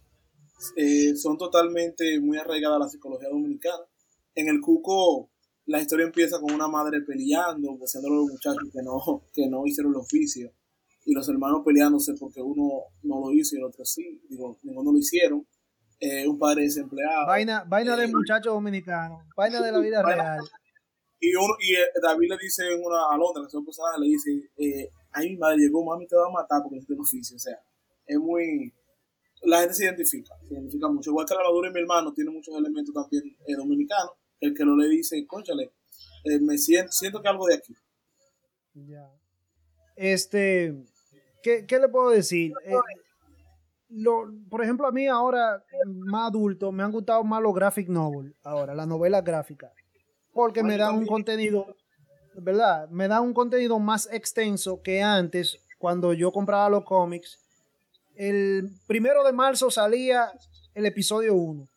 [0.75, 3.85] eh, son totalmente muy arraigadas a la psicología dominicana.
[4.35, 5.29] En el Cuco,
[5.67, 9.65] la historia empieza con una madre peleando, deseando a los muchachos que no, que no
[9.65, 10.51] hicieron el oficio,
[11.05, 14.21] y los hermanos peleándose porque uno no lo hizo y el otro sí.
[14.27, 15.47] Digo, ninguno lo hicieron.
[16.01, 17.27] Eh, un padre desempleado.
[17.27, 20.41] Vaina, vaina de eh, muchachos dominicanos, vaina de la vida real.
[21.19, 24.07] Y, uno, y eh, David le dice en una a Londra, que son personajes, le
[24.07, 27.35] dice, eh, ay mi madre llegó, mami te va a matar porque no tiene oficio.
[27.35, 27.59] O sea,
[28.05, 28.73] es muy...
[29.43, 31.09] La gente se identifica, se identifica mucho.
[31.09, 34.11] Igual que la ladura de mi hermano tiene muchos elementos también dominicanos.
[34.39, 35.71] El que no le dice, conchale,
[36.41, 37.75] me siento, siento que algo de aquí.
[38.73, 39.09] Ya.
[39.95, 40.75] Este,
[41.41, 42.53] ¿qué, ¿qué, le puedo decir?
[43.89, 48.35] lo, por ejemplo, a mí ahora, más adulto, me han gustado más los graphic novels,
[48.43, 49.71] ahora, las novelas gráficas,
[50.33, 51.75] porque me dan un contenido,
[52.41, 52.89] ¿verdad?
[52.89, 57.39] Me dan un contenido más extenso que antes, cuando yo compraba los cómics.
[58.15, 60.31] El primero de marzo salía
[60.73, 61.67] el episodio 1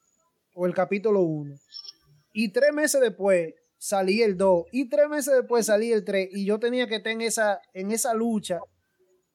[0.54, 1.54] o el capítulo 1.
[2.32, 4.66] Y tres meses después salía el 2.
[4.72, 6.30] Y tres meses después salía el 3.
[6.32, 8.60] Y yo tenía que estar en esa, en esa lucha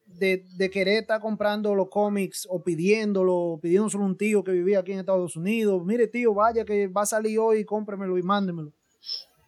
[0.05, 4.91] de, querer estar comprando los cómics o pidiéndolo, pidiéndoselo a un tío que vivía aquí
[4.93, 5.83] en Estados Unidos.
[5.85, 8.71] Mire, tío, vaya que va a salir hoy, cómpremelo y mándemelo.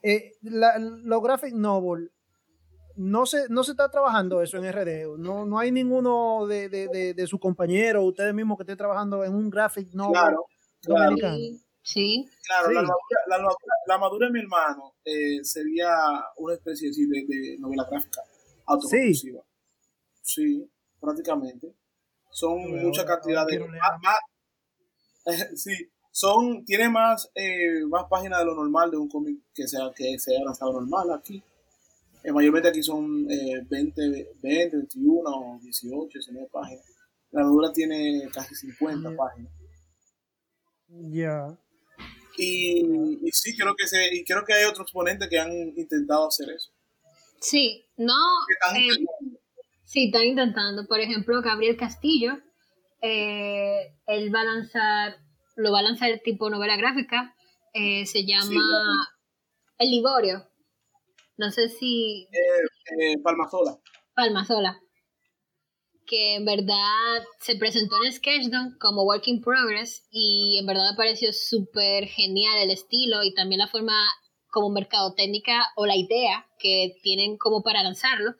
[0.07, 2.11] Eh, los graphic novel,
[2.95, 5.17] no se, no se está trabajando eso en RD.
[5.17, 9.33] No, no hay ninguno de, de, de, sus compañeros, ustedes mismos que esté trabajando en
[9.33, 10.35] un graphic novel
[10.83, 11.37] dominicano.
[11.81, 12.29] Sí.
[12.45, 13.37] Claro, La,
[13.87, 15.89] la, madura de mi hermano eh, sería
[16.37, 18.21] una especie de, de novela gráfica
[18.67, 19.41] autoconclusiva.
[20.21, 21.73] Sí, prácticamente.
[22.29, 23.65] Son mucha cantidad de...
[25.55, 25.71] sí,
[26.15, 30.17] son, tiene más, eh, más páginas de lo normal de un cómic que sea que
[30.17, 31.43] sea lanzado normal aquí.
[32.23, 33.67] Eh, mayormente aquí son 20,
[34.41, 36.85] 20, 21 o 18, 19 páginas.
[37.31, 39.51] La madura tiene casi 50 páginas.
[40.87, 41.59] Ya.
[42.37, 42.79] Y,
[43.21, 46.49] y, sí, creo que, se, y creo que hay otros ponentes que han intentado hacer
[46.49, 46.71] eso.
[47.41, 48.15] Sí, no.
[49.83, 50.87] Sí, están intentando.
[50.87, 52.39] Por ejemplo, Gabriel Castillo,
[53.01, 55.24] eh, él va a lanzar,
[55.55, 57.35] lo va a lanzar tipo novela gráfica,
[57.73, 58.61] eh, se llama
[59.77, 60.47] El Ligorio.
[61.37, 62.27] No sé si...
[62.31, 63.77] Eh, Palmasola.
[64.13, 64.81] Palmasola.
[66.05, 70.97] Que en verdad se presentó en Sketchdom como Work in Progress y en verdad me
[70.97, 73.95] pareció súper genial el estilo y también la forma
[74.51, 78.35] como mercadotécnica o la idea que tienen como para lanzarlo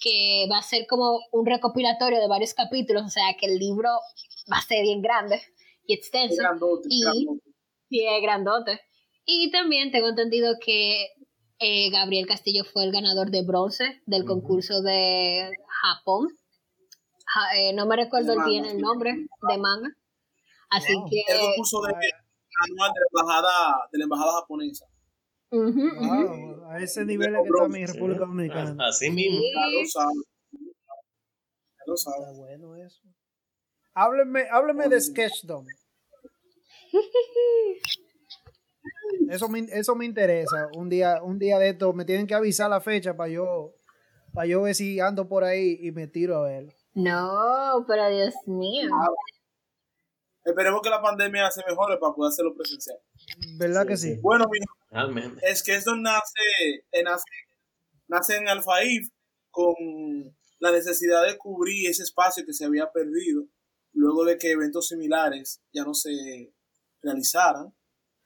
[0.00, 3.90] que va a ser como un recopilatorio de varios capítulos, o sea que el libro
[4.50, 5.42] va a ser bien grande
[5.90, 6.42] y extenso.
[6.88, 7.26] y,
[7.88, 8.80] Sí, es grandote.
[9.24, 11.08] Y también tengo entendido que
[11.58, 15.50] eh, Gabriel Castillo fue el ganador de bronce del concurso de
[15.82, 16.28] Japón.
[17.56, 19.12] Eh, no me recuerdo bien el nombre
[19.48, 19.88] de manga.
[20.70, 21.32] Así que.
[21.32, 24.86] El concurso de, anual de la embajada, de la embajada japonesa
[26.68, 28.76] a ese nivel es que está mi República Dominicana.
[28.86, 29.40] Así mismo.
[31.86, 33.02] Está bueno eso.
[33.94, 35.66] Hábleme, hábleme de Sketchdom.
[39.28, 40.68] Eso me, eso me interesa.
[40.76, 43.74] Un día, un día de esto me tienen que avisar la fecha para yo,
[44.32, 46.74] para yo ver si ando por ahí y me tiro a ver.
[46.94, 48.88] No, pero Dios mío.
[48.92, 49.08] Ah,
[50.44, 52.98] esperemos que la pandemia se mejore para poder hacerlo presencial.
[53.58, 54.18] ¿Verdad que sí?
[54.20, 54.58] Bueno, mi
[55.42, 57.24] es que esto nace, nace,
[58.08, 59.08] nace en Alfaif
[59.50, 59.74] con
[60.58, 63.44] la necesidad de cubrir ese espacio que se había perdido
[63.92, 66.52] luego de que eventos similares ya no se
[67.02, 67.72] realizaran.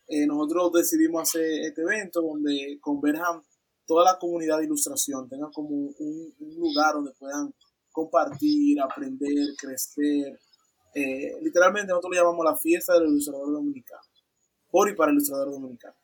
[0.06, 3.42] Eh, nosotros decidimos hacer este evento donde converjan
[3.86, 7.54] toda la comunidad de ilustración, tengan como un, lugar donde puedan
[7.90, 10.38] compartir, aprender, crecer.
[10.94, 14.02] Eh, literalmente nosotros lo llamamos la fiesta del ilustrador dominicano,
[14.70, 15.94] por y para el ilustrador dominicano.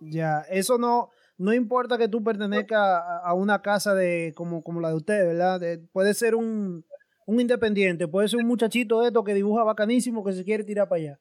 [0.00, 4.88] Ya, eso no, no importa que tú pertenezcas a, una casa de como, como la
[4.88, 5.60] de ustedes, ¿verdad?
[5.92, 6.84] puede ser un,
[7.26, 10.88] un, independiente, puede ser un muchachito de esto que dibuja bacanísimo que se quiere tirar
[10.88, 11.20] para allá.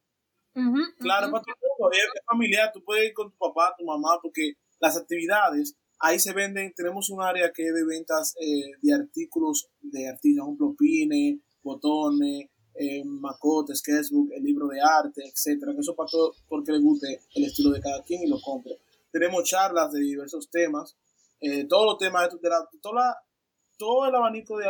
[1.00, 4.98] claro, para todo es familiar, tú puedes ir con tu papá, tu mamá, porque las
[4.98, 10.08] actividades, ahí se venden, tenemos un área que es de ventas eh, de artículos de
[10.08, 16.10] artistas, un ejemplo, pines, botones, eh, macotes, sketchbook, el libro de arte, etcétera, eso para
[16.10, 18.80] todo porque le guste el estilo de cada quien y lo compre.
[19.12, 20.96] Tenemos charlas de diversos temas,
[21.42, 23.18] eh, todos los temas de, la, toda
[23.80, 24.66] todo el abanico de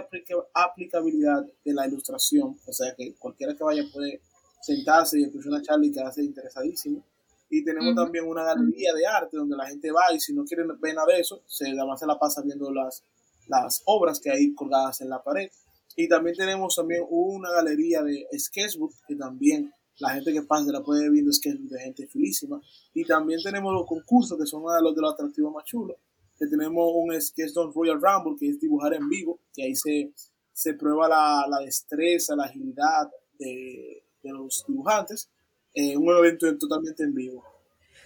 [0.53, 4.21] aplicabilidad de la ilustración, o sea que cualquiera que vaya puede
[4.61, 7.03] sentarse y escuchar una charla y quedarse interesadísimo.
[7.49, 10.67] Y tenemos también una galería de arte donde la gente va y si no quieren
[10.79, 13.03] ver nada de eso, se, además se la pasa viendo las,
[13.47, 15.49] las obras que hay colgadas en la pared.
[15.95, 20.83] Y también tenemos también una galería de sketchbook que también la gente que pasa la
[20.83, 22.61] puede ver viendo sketchbook de gente filísima.
[22.93, 25.97] Y también tenemos los concursos que son uno de los, de los atractivos más chulos.
[26.39, 30.13] Que tenemos un sketchbook Royal Rumble que es dibujar en vivo, que ahí se,
[30.53, 35.29] se prueba la, la destreza, la agilidad de, de los dibujantes.
[35.73, 37.43] Eh, un evento totalmente en vivo.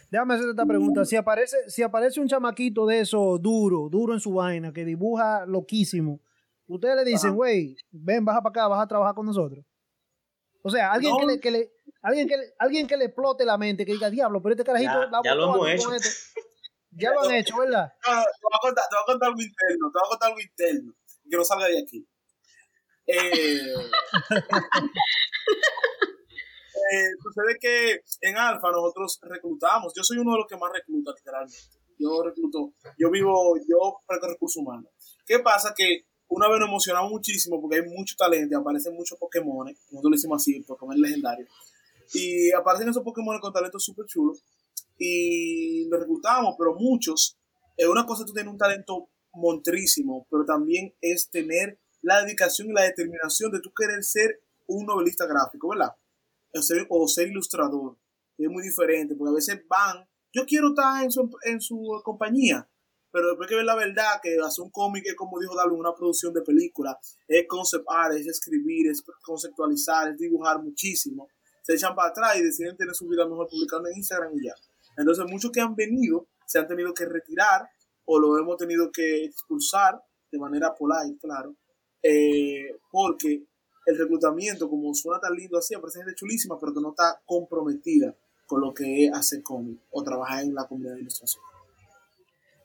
[0.09, 1.05] Déjame hacer esta pregunta.
[1.05, 5.45] Si aparece, si aparece un chamaquito de eso duro, duro en su vaina, que dibuja
[5.45, 6.19] loquísimo,
[6.65, 9.65] Ustedes le dicen, güey, ven, baja para acá, vas a trabajar con nosotros.
[10.61, 13.57] O sea, alguien, que, le, que le, alguien, que le, alguien que le explote la
[13.57, 14.93] mente, que diga, diablo, pero este carajito...
[15.11, 15.89] Ya, ya lo hemos hecho.
[16.95, 17.91] Ya lo han hecho, ¿verdad?
[18.05, 20.29] No, te, voy a contar, te voy a contar algo interno, te voy a contar
[20.29, 20.93] algo interno,
[21.29, 22.07] que no salga de aquí.
[23.05, 23.73] Eh,
[26.91, 31.11] eh, sucede que en Alfa nosotros reclutamos, yo soy uno de los que más recluta
[31.15, 31.57] literalmente.
[31.99, 34.91] Yo recluto, yo vivo, yo presto recursos humanos.
[35.25, 35.73] ¿Qué pasa?
[35.75, 39.67] Que una vez nos emocionamos muchísimo porque hay mucho talento aparecen muchos Pokémon.
[39.67, 41.49] Nosotros lo hicimos así, Pokémon legendarios.
[42.13, 44.43] Y aparecen esos Pokémon con talentos súper chulos.
[44.97, 47.37] Y los reclutamos, pero muchos.
[47.75, 52.73] Es una cosa tú tienes un talento montrísimo, pero también es tener la dedicación y
[52.73, 55.95] la determinación de tú querer ser un novelista gráfico, ¿verdad?
[56.53, 57.97] O ser, o ser ilustrador.
[58.37, 62.69] es muy diferente, porque a veces van, yo quiero estar en su, en su compañía,
[63.11, 65.95] pero después que ver la verdad, que hacer un cómic es como dijo Darwin, una
[65.95, 71.27] producción de película, es concept art, es escribir, es conceptualizar, es dibujar muchísimo,
[71.61, 74.53] se echan para atrás y deciden tener su vida mejor publicando en Instagram y ya.
[74.97, 77.69] Entonces muchos que han venido se han tenido que retirar
[78.05, 80.01] o lo hemos tenido que expulsar
[80.31, 81.55] de manera polite, claro,
[82.01, 83.45] eh, porque
[83.85, 88.15] el reclutamiento, como suena tan lindo así, parece gente chulísima, pero que no está comprometida
[88.45, 91.43] con lo que es hacer cómic o trabajar en la comunidad de ilustración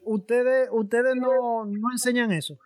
[0.09, 2.59] ustedes, ustedes no, no enseñan eso.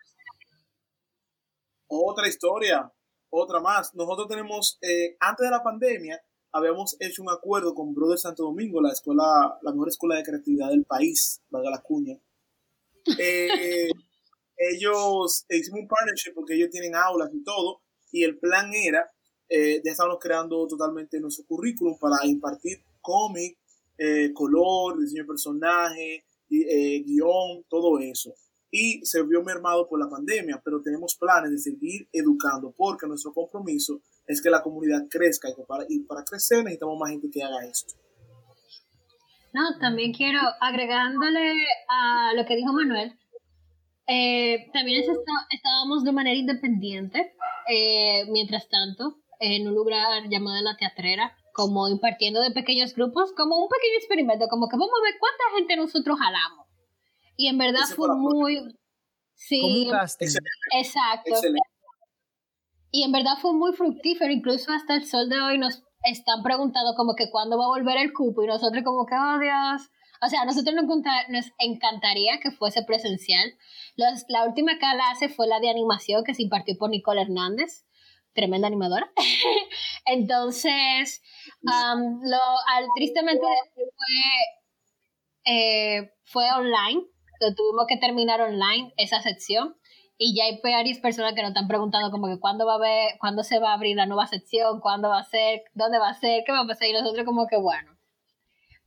[1.87, 2.91] Otra historia,
[3.29, 3.93] otra más.
[3.93, 6.21] Nosotros tenemos, eh, antes de la pandemia,
[6.53, 10.69] habíamos hecho un acuerdo con Brother Santo Domingo, la escuela, la mejor escuela de creatividad
[10.69, 12.17] del país, valga la cuña.
[13.19, 13.89] Eh,
[14.55, 17.81] ellos eh, hicimos un partnership porque ellos tienen aulas y todo,
[18.13, 19.11] y el plan era,
[19.49, 23.57] ya estábamos creando totalmente nuestro currículum para impartir cómic,
[24.33, 28.35] color, diseño de personaje, eh, guion, todo eso.
[28.69, 33.33] Y se vio mermado por la pandemia, pero tenemos planes de seguir educando porque nuestro
[33.33, 37.43] compromiso es que la comunidad crezca y, para, y para crecer necesitamos más gente que
[37.43, 37.93] haga esto.
[39.53, 41.53] No, también quiero, agregándole
[41.87, 43.17] a lo que dijo Manuel,
[44.07, 45.03] eh, también
[45.49, 47.35] estábamos de manera independiente,
[47.69, 53.57] eh, mientras tanto, en un lugar llamado La Teatrera, como impartiendo de pequeños grupos, como
[53.57, 56.67] un pequeño experimento, como que vamos a ver cuánta gente nosotros jalamos.
[57.37, 58.75] Y en verdad fue muy...
[59.35, 59.89] Sí,
[60.71, 61.33] exacto.
[62.93, 66.93] Y en verdad fue muy fructífero, incluso hasta el sol de hoy nos están preguntando
[66.95, 69.89] como que cuándo va a volver el cupo y nosotros como que, oh Dios.
[70.21, 70.85] O sea, a nosotros nos,
[71.29, 73.55] nos encantaría que fuese presencial.
[73.95, 77.83] la última clase fue la de animación que se impartió por Nicole Hernández
[78.33, 79.11] tremenda animadora.
[80.05, 81.21] Entonces,
[81.61, 82.37] lo,
[82.67, 83.85] al, tristemente fue,
[85.45, 87.03] eh, fue online,
[87.39, 89.75] lo tuvimos que terminar online, esa sección.
[90.17, 93.13] Y ya hay varias personas que nos están preguntando como que cuándo va a ver,
[93.19, 96.13] cuándo se va a abrir la nueva sección, cuándo va a ser, dónde va a
[96.13, 96.87] ser, qué va a pasar.
[96.87, 97.91] Y nosotros como que bueno,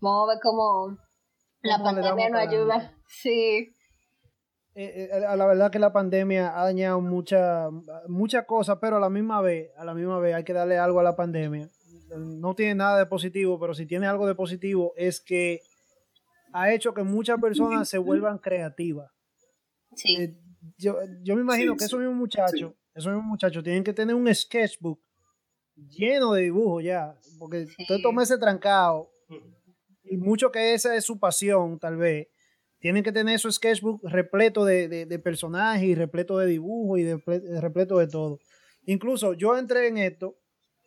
[0.01, 0.97] vamos a ver cómo
[1.62, 2.95] la pandemia nos ayuda.
[3.09, 3.72] Sí.
[4.79, 7.72] Eh, eh, la verdad que la pandemia ha dañado muchas
[8.09, 11.01] mucha cosas, pero a la misma vez, a la misma vez hay que darle algo
[11.01, 11.68] a la pandemia.
[12.16, 15.61] No tiene nada de positivo, pero si tiene algo de positivo es que
[16.53, 19.11] ha hecho que muchas personas se vuelvan creativas.
[19.95, 20.16] Sí.
[20.16, 20.37] Eh,
[20.76, 24.32] yo, yo, me imagino que esos mismos muchachos, esos mismos muchachos tienen que tener un
[24.34, 25.00] sketchbook
[25.74, 29.10] lleno de dibujos ya, porque usted toma ese trancado
[30.04, 32.28] y mucho que esa es su pasión, tal vez
[32.78, 37.20] tienen que tener su sketchbook repleto de, personajes y repleto de dibujos y de,
[37.60, 38.38] repleto de todo.
[38.84, 40.36] Incluso yo entré en esto,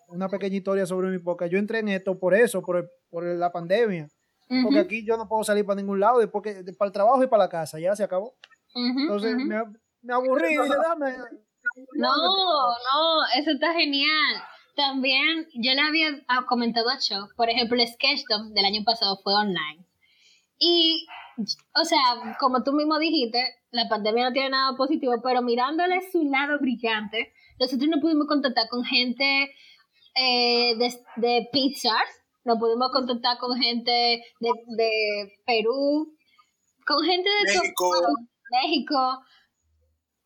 [0.08, 3.52] una pequeña historia sobre mi poca, yo entré en esto por eso, por, por la
[3.52, 4.08] pandemia,
[4.64, 7.28] Porque aquí yo no puedo salir para ningún lado, después que, para el trabajo y
[7.28, 8.36] para la casa, ya se acabó.
[9.02, 9.56] Entonces me,
[10.02, 11.16] me aburrí y dije, dame.
[11.94, 14.44] No, no, eso está genial.
[14.76, 19.20] También yo le había ah, comentado a Cho, por ejemplo, el Sketchdom del año pasado
[19.24, 19.86] fue online.
[20.58, 21.06] Y,
[21.76, 26.24] o sea, como tú mismo dijiste, la pandemia no tiene nada positivo, pero mirándole su
[26.24, 29.52] lado brillante, nosotros nos pudimos contactar con gente
[30.16, 32.06] eh, de, de Pixar,
[32.46, 36.16] nos pudimos contactar con gente de, de Perú,
[36.86, 38.16] con gente de todo-
[38.52, 39.22] México.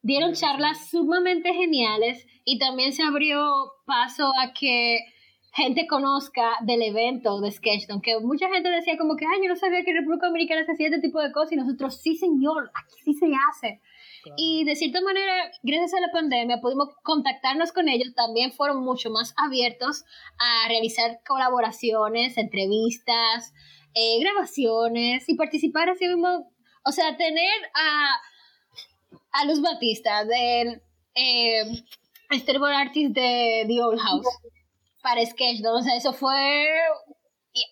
[0.01, 4.99] Dieron charlas sumamente geniales y también se abrió paso a que
[5.53, 9.55] gente conozca del evento de Sketchdom, que mucha gente decía como que, ay, yo no
[9.55, 12.71] sabía que en República Dominicana se hacía este tipo de cosas y nosotros, sí señor,
[12.73, 13.79] aquí sí se hace.
[14.37, 18.15] Y de cierta manera, gracias a la pandemia, pudimos contactarnos con ellos.
[18.15, 20.05] También fueron mucho más abiertos
[20.39, 23.53] a realizar colaboraciones, entrevistas,
[23.93, 26.52] eh, grabaciones y participar así mismo.
[26.85, 28.21] O sea, tener a,
[29.31, 30.81] a Luz Batista del
[31.15, 31.63] eh,
[32.31, 34.27] storyboard artist de The Old House
[35.01, 35.75] para Sketch, ¿no?
[35.75, 36.67] O sea, eso fue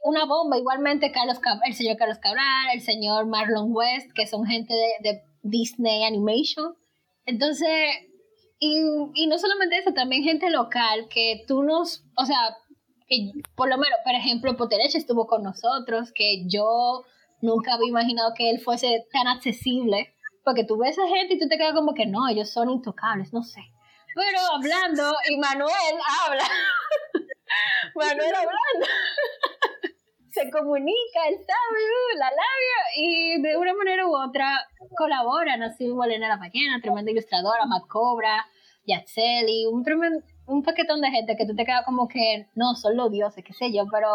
[0.03, 0.57] una bomba.
[0.57, 5.23] Igualmente, Carlos el señor Carlos Cabral, el señor Marlon West, que son gente de, de
[5.41, 6.75] Disney Animation.
[7.25, 7.69] Entonces,
[8.59, 8.79] y,
[9.15, 12.57] y no solamente eso, también gente local que tú nos, o sea,
[13.07, 17.03] que por lo menos, por ejemplo, Potereche estuvo con nosotros, que yo
[17.41, 21.47] nunca había imaginado que él fuese tan accesible, porque tú ves a gente y tú
[21.47, 23.61] te quedas como que no, ellos son intocables, no sé.
[24.15, 26.43] Pero hablando, y Manuel habla,
[27.95, 28.85] Manuel hablando,
[30.31, 34.67] se comunica, él sabe, uh, la labia, y de una manera u otra
[34.97, 38.45] colaboran, así mismo Elena La Ballena, tremenda ilustradora, Matt Cobra,
[38.85, 42.97] Yatseli, un tremendo, un paquetón de gente que tú te quedas como que, no, son
[42.97, 44.09] los dioses, qué sé yo, pero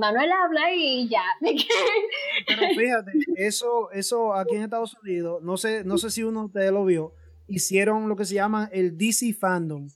[0.00, 1.22] Manuel habla y ya.
[1.40, 6.46] Pero fíjate, eso, eso aquí en Estados Unidos, no sé, no sé si uno de
[6.46, 7.14] ustedes lo vio,
[7.46, 9.86] hicieron lo que se llama el DC Fandom,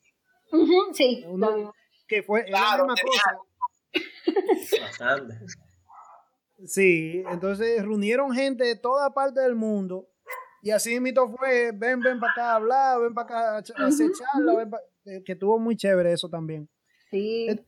[0.92, 1.74] sí, Uno- lo mismo.
[2.07, 3.38] que fue la Claro, misma cosa.
[4.80, 5.34] Bastante.
[6.66, 10.09] Sí, entonces reunieron gente de toda parte del mundo
[10.62, 14.11] y así mito fue, ven, ven para acá a hablar, ven para acá a hacer
[14.12, 16.68] charla, ven pa- eh, que estuvo muy chévere eso también.
[17.11, 17.48] sí.
[17.50, 17.64] Eh,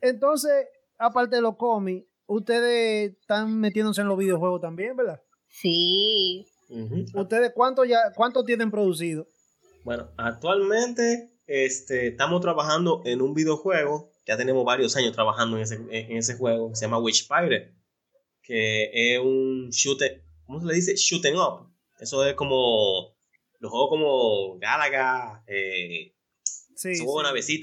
[0.00, 0.66] Entonces,
[0.98, 5.20] aparte de los cómics, ustedes están metiéndose en los videojuegos también, ¿verdad?
[5.48, 6.46] Sí.
[6.68, 7.04] Ujú.
[7.14, 9.26] ¿Ustedes cuánto ya, cuánto tienen producido?
[9.84, 14.12] Bueno, actualmente este, estamos trabajando en un videojuego.
[14.26, 16.70] Ya tenemos varios años trabajando en ese, en ese juego.
[16.70, 17.74] que Se llama Witch Pirate.
[18.42, 20.24] Que es un shooter.
[20.46, 20.96] ¿Cómo se le dice?
[20.96, 21.70] Shooting up.
[22.00, 23.14] Eso es como.
[23.58, 25.44] Los juegos como Galaga.
[25.46, 26.14] Eh,
[26.76, 27.60] Sí, esos juegos de sí.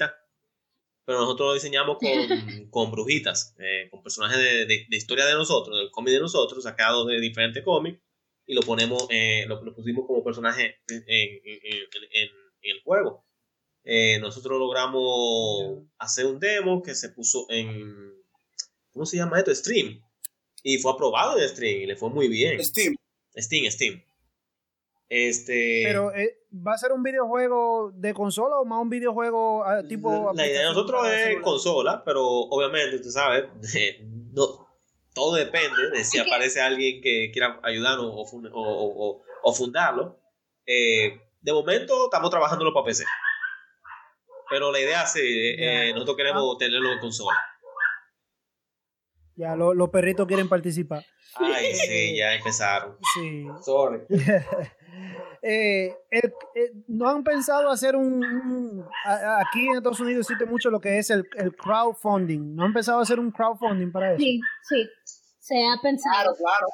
[1.12, 2.09] Pero nosotros lo diseñamos con,
[2.70, 3.53] con brujitas.
[3.59, 5.78] eh, con personajes de, de- de historia de nosotros.
[5.78, 6.64] Del cómic de nosotros.
[6.64, 7.99] Sacados de diferentes cómics.
[8.45, 9.07] Y lo ponemos.
[9.09, 11.64] eh, lo, lo pusimos como personaje en, en- en-
[12.14, 12.30] en-
[12.62, 13.26] en el juego.
[13.84, 18.14] Eh, nosotros logramos hacer un demo que se puso en.
[18.93, 19.53] ¿Cómo se llama esto?
[19.53, 20.01] Stream.
[20.64, 22.64] Y fue aprobado en Stream y le fue muy bien.
[22.64, 22.95] Steam.
[23.36, 24.01] Steam, Steam.
[25.14, 25.82] Este.
[25.84, 30.32] Pero eh, ¿va a ser un videojuego de consola o más un videojuego ah, tipo...
[30.34, 31.41] la idea de nosotros es celular?
[31.43, 33.43] consola, pero obviamente, tú sabes,
[34.32, 34.70] no,
[35.14, 39.53] todo depende de si Es aparece alguien que quiera ayudarnos o, o- o- o- o
[39.53, 40.18] fundarlo.
[40.66, 43.03] Eh, de momento estamos trabajándolo para PC.
[44.49, 47.38] Pero la idea sí, eh, nosotros queremos tenerlo en consola.
[49.36, 51.03] Ya, lo- los perritos quieren participar.
[51.36, 52.97] Ay, sí, ya empezaron.
[53.15, 53.45] Sí.
[53.63, 54.01] Sorry.
[55.43, 58.23] Eh, el- eh, ¿No han pensado hacer un...
[58.23, 62.55] un- a- a- aquí en Estados Unidos existe mucho lo que es el, el crowdfunding.
[62.55, 64.19] ¿No han pensado hacer un crowdfunding para eso?
[64.19, 64.88] Sí, sí.
[65.39, 66.36] Se ha pensado.
[66.36, 66.67] Claro, claro.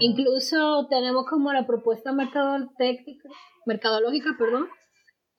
[0.00, 3.28] Incluso tenemos como la propuesta mercadológica,
[3.64, 4.68] mercadológica perdón.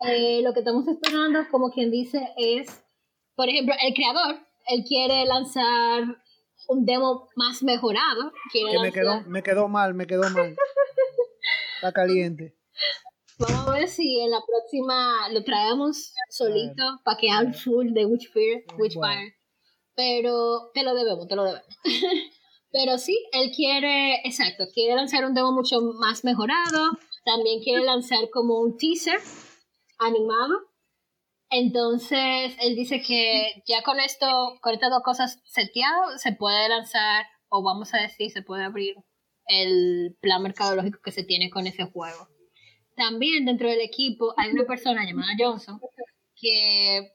[0.07, 2.83] Eh, lo que estamos esperando, como quien dice, es,
[3.35, 4.35] por ejemplo, el creador,
[4.67, 6.03] él quiere lanzar
[6.67, 8.31] un demo más mejorado.
[8.51, 10.55] Quiere Que me quedó, me quedó mal, me quedó mal.
[11.75, 12.55] Está caliente.
[13.39, 18.05] Vamos a ver si en la próxima lo traemos solito para que hable full de
[18.05, 18.65] Witchfire.
[18.77, 19.35] Witchfire.
[19.95, 21.67] Pero te lo debemos, te lo debemos.
[22.71, 26.97] Pero sí, él quiere, exacto, quiere lanzar un demo mucho más mejorado.
[27.23, 29.19] También quiere lanzar como un teaser
[29.99, 30.72] animado.
[31.55, 37.27] Entonces, él dice que ya con esto, con estas dos cosas seteadas, se puede lanzar,
[37.47, 38.95] o vamos a decir, se puede abrir
[39.45, 42.27] el plan mercadológico que se tiene con ese juego.
[42.95, 45.79] También dentro del equipo hay una persona llamada Johnson
[46.35, 47.11] que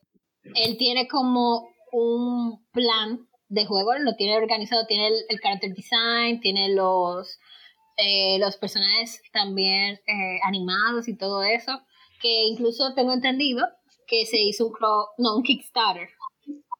[0.54, 6.68] él tiene como un plan de juego lo tiene organizado, tiene el, character design, tiene
[6.68, 7.40] los,
[7.96, 11.80] eh, los personajes también eh, animados y todo eso,
[12.20, 13.66] que incluso tengo entendido
[14.08, 14.72] que se hizo un,
[15.18, 16.08] no, un Kickstarter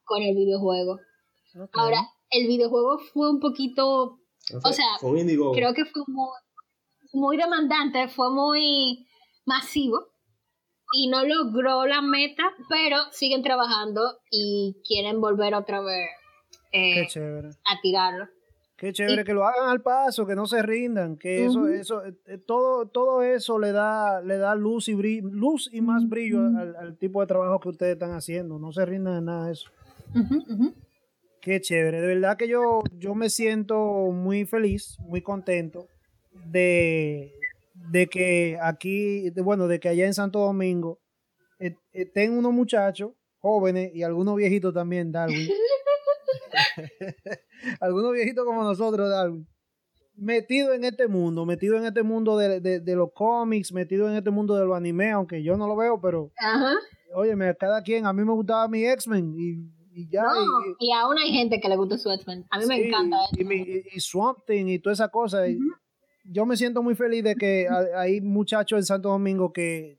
[0.03, 0.99] con el videojuego.
[1.73, 2.01] Ahora,
[2.31, 4.19] el videojuego fue un poquito,
[4.63, 6.29] o sea, creo que fue muy,
[7.13, 9.07] muy demandante, fue muy
[9.45, 10.07] masivo
[10.93, 16.09] y no logró la meta, pero siguen trabajando y quieren volver otra vez
[16.71, 17.07] eh,
[17.65, 18.27] a tirarlo.
[18.79, 22.37] Qué chévere que lo hagan al paso, que no se rindan, que eso, eso, eh,
[22.37, 27.19] todo, todo eso le da, le da luz y luz y más brillo al, tipo
[27.19, 28.57] de trabajo que ustedes están haciendo.
[28.57, 29.69] No se rindan en nada de eso.
[31.41, 31.99] Qué chévere.
[31.99, 33.77] De verdad que yo, yo me siento
[34.13, 35.87] muy feliz, muy contento
[36.45, 37.33] de,
[37.73, 40.99] de que aquí, bueno, de que allá en Santo Domingo
[41.59, 45.49] eh, estén unos muchachos jóvenes y algunos viejitos también, Darwin.
[47.79, 49.47] algunos viejitos como nosotros, Darwin.
[50.15, 54.55] Metido en este mundo, metido en este mundo de, los cómics, metido en este mundo
[54.55, 56.31] de los anime, aunque yo no lo veo, pero.
[56.37, 56.73] Ajá.
[57.13, 60.23] Óyeme, cada quien, a mí me gustaba mi X-Men y, ya.
[60.77, 62.45] y, aún hay gente que le gusta su X-Men.
[62.51, 63.17] A mí me encanta.
[63.31, 65.45] Y, y, Swamp Thing y toda esa cosa
[66.31, 69.97] yo me siento muy feliz de que hay muchachos en Santo Domingo que,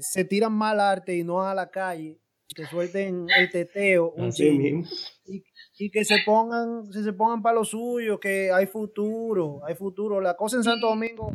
[0.00, 2.18] se tiran mal arte y no a la calle,
[2.54, 5.44] que suelten el teteo un y,
[5.88, 10.20] que se pongan, se pongan para lo suyo, que hay futuro, hay futuro.
[10.20, 11.32] La cosa en Santo Domingo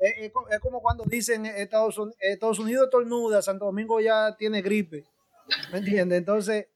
[0.00, 5.04] es, como cuando dicen Estados, Estados Unidos tornuda, Santo Domingo ya tiene gripe.
[5.72, 6.18] ¿Me entiendes?
[6.18, 6.66] Entonces,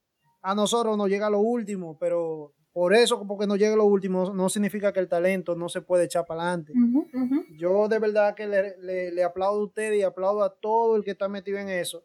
[0.43, 4.49] a nosotros nos llega lo último, pero por eso, porque no llegue lo último, no
[4.49, 6.73] significa que el talento no se puede echar para adelante.
[7.59, 11.29] Yo de verdad que le, aplaudo a usted y aplaudo a todo el que está
[11.29, 12.05] metido en eso.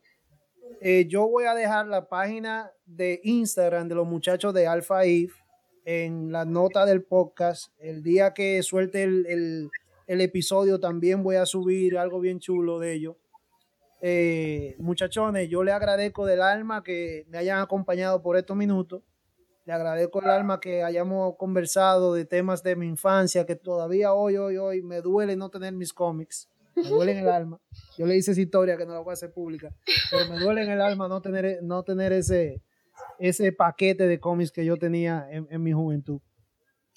[0.82, 5.34] Eh, yo voy a dejar la página de Instagram de los muchachos de Alpha Eve
[5.86, 7.72] en la nota del podcast.
[7.80, 9.70] El día que suelte el,
[10.07, 13.16] episodio también voy a subir algo bien chulo de ellos.
[14.01, 19.01] Eh, muchachones, yo le agradezco del alma que me hayan acompañado por estos minutos.
[19.66, 24.38] Le agradezco el alma que hayamos conversado de temas de mi infancia, que todavía hoy,
[24.38, 26.47] hoy, hoy me duele no tener mis cómics.
[26.76, 27.60] Me duele en el alma.
[27.98, 29.74] Yo le hice esa historia que no la voy a hacer pública,
[30.12, 32.62] pero me duele en el alma no tener, no tener ese,
[33.20, 36.22] ese paquete de cómics que yo tenía en, mi juventud.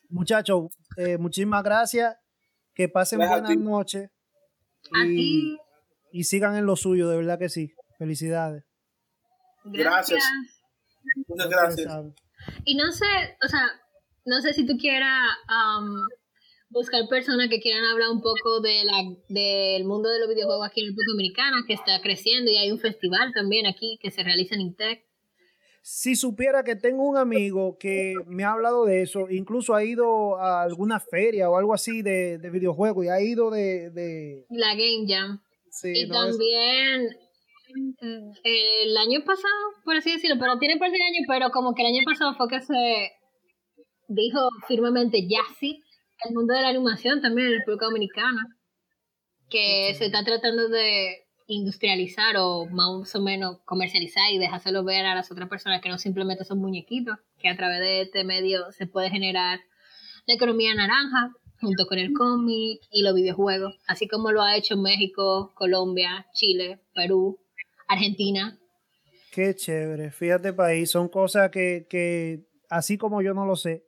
[0.09, 2.17] Muchachos, eh, muchísimas gracias.
[2.75, 4.11] Que pasen buenas noches.
[5.07, 5.59] Y,
[6.13, 7.73] y sigan en lo suyo, de verdad que sí.
[7.99, 8.65] Felicidades.
[9.65, 10.25] Gracias.
[11.27, 11.93] Muchas gracias.
[12.65, 13.07] Y no sé,
[13.45, 13.63] o sea,
[14.25, 15.21] no sé si tú quieras
[16.71, 20.81] buscar personas que quieran hablar un poco de la, del mundo de los videojuegos aquí
[20.81, 24.23] en el República Dominicana, que está creciendo y hay un festival también aquí que se
[24.23, 25.05] realiza en Intec.
[25.83, 30.37] Si supiera que tengo un amigo que me ha hablado de eso, incluso ha ido
[30.37, 34.45] a alguna feria o algo así de, de videojuegos y ha ido de...
[34.51, 35.41] La Game Jam.
[35.71, 37.09] Sí, y también
[38.45, 39.55] el año pasado,
[39.85, 42.49] por así decirlo, pero tiene parte de año, pero como que el año pasado fue
[42.49, 43.13] que se
[44.09, 45.83] dijo firmemente ya sí,
[46.25, 48.57] el mundo de la animación también en la República Dominicana,
[49.49, 55.15] que se está tratando de industrializar o más o menos comercializar y dejárselo ver a
[55.15, 58.87] las otras personas que no simplemente son muñequitos, que a través de este medio se
[58.87, 59.61] puede generar
[60.27, 64.77] la economía naranja junto con el cómic y los videojuegos, así como lo ha hecho
[64.77, 67.39] México, Colombia, Chile, Perú,
[67.89, 68.59] Argentina.
[69.33, 70.11] Qué chévere.
[70.11, 73.85] Fíjate, país, son cosas que, así como yo no lo sé,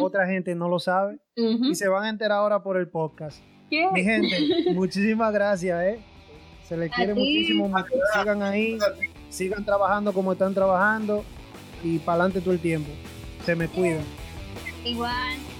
[0.00, 3.42] otra gente no lo sabe y se van a enterar ahora por el podcast.
[3.70, 4.36] Mi gente,
[4.74, 6.00] muchísimas gracias, ¿eh?
[6.68, 7.70] Se les quiere muchísimo.
[8.14, 8.78] Sigan ahí,
[9.28, 11.24] sigan trabajando como están trabajando
[11.82, 12.90] y para adelante todo el tiempo.
[13.44, 14.04] Se me cuidan.
[14.84, 15.51] Igual.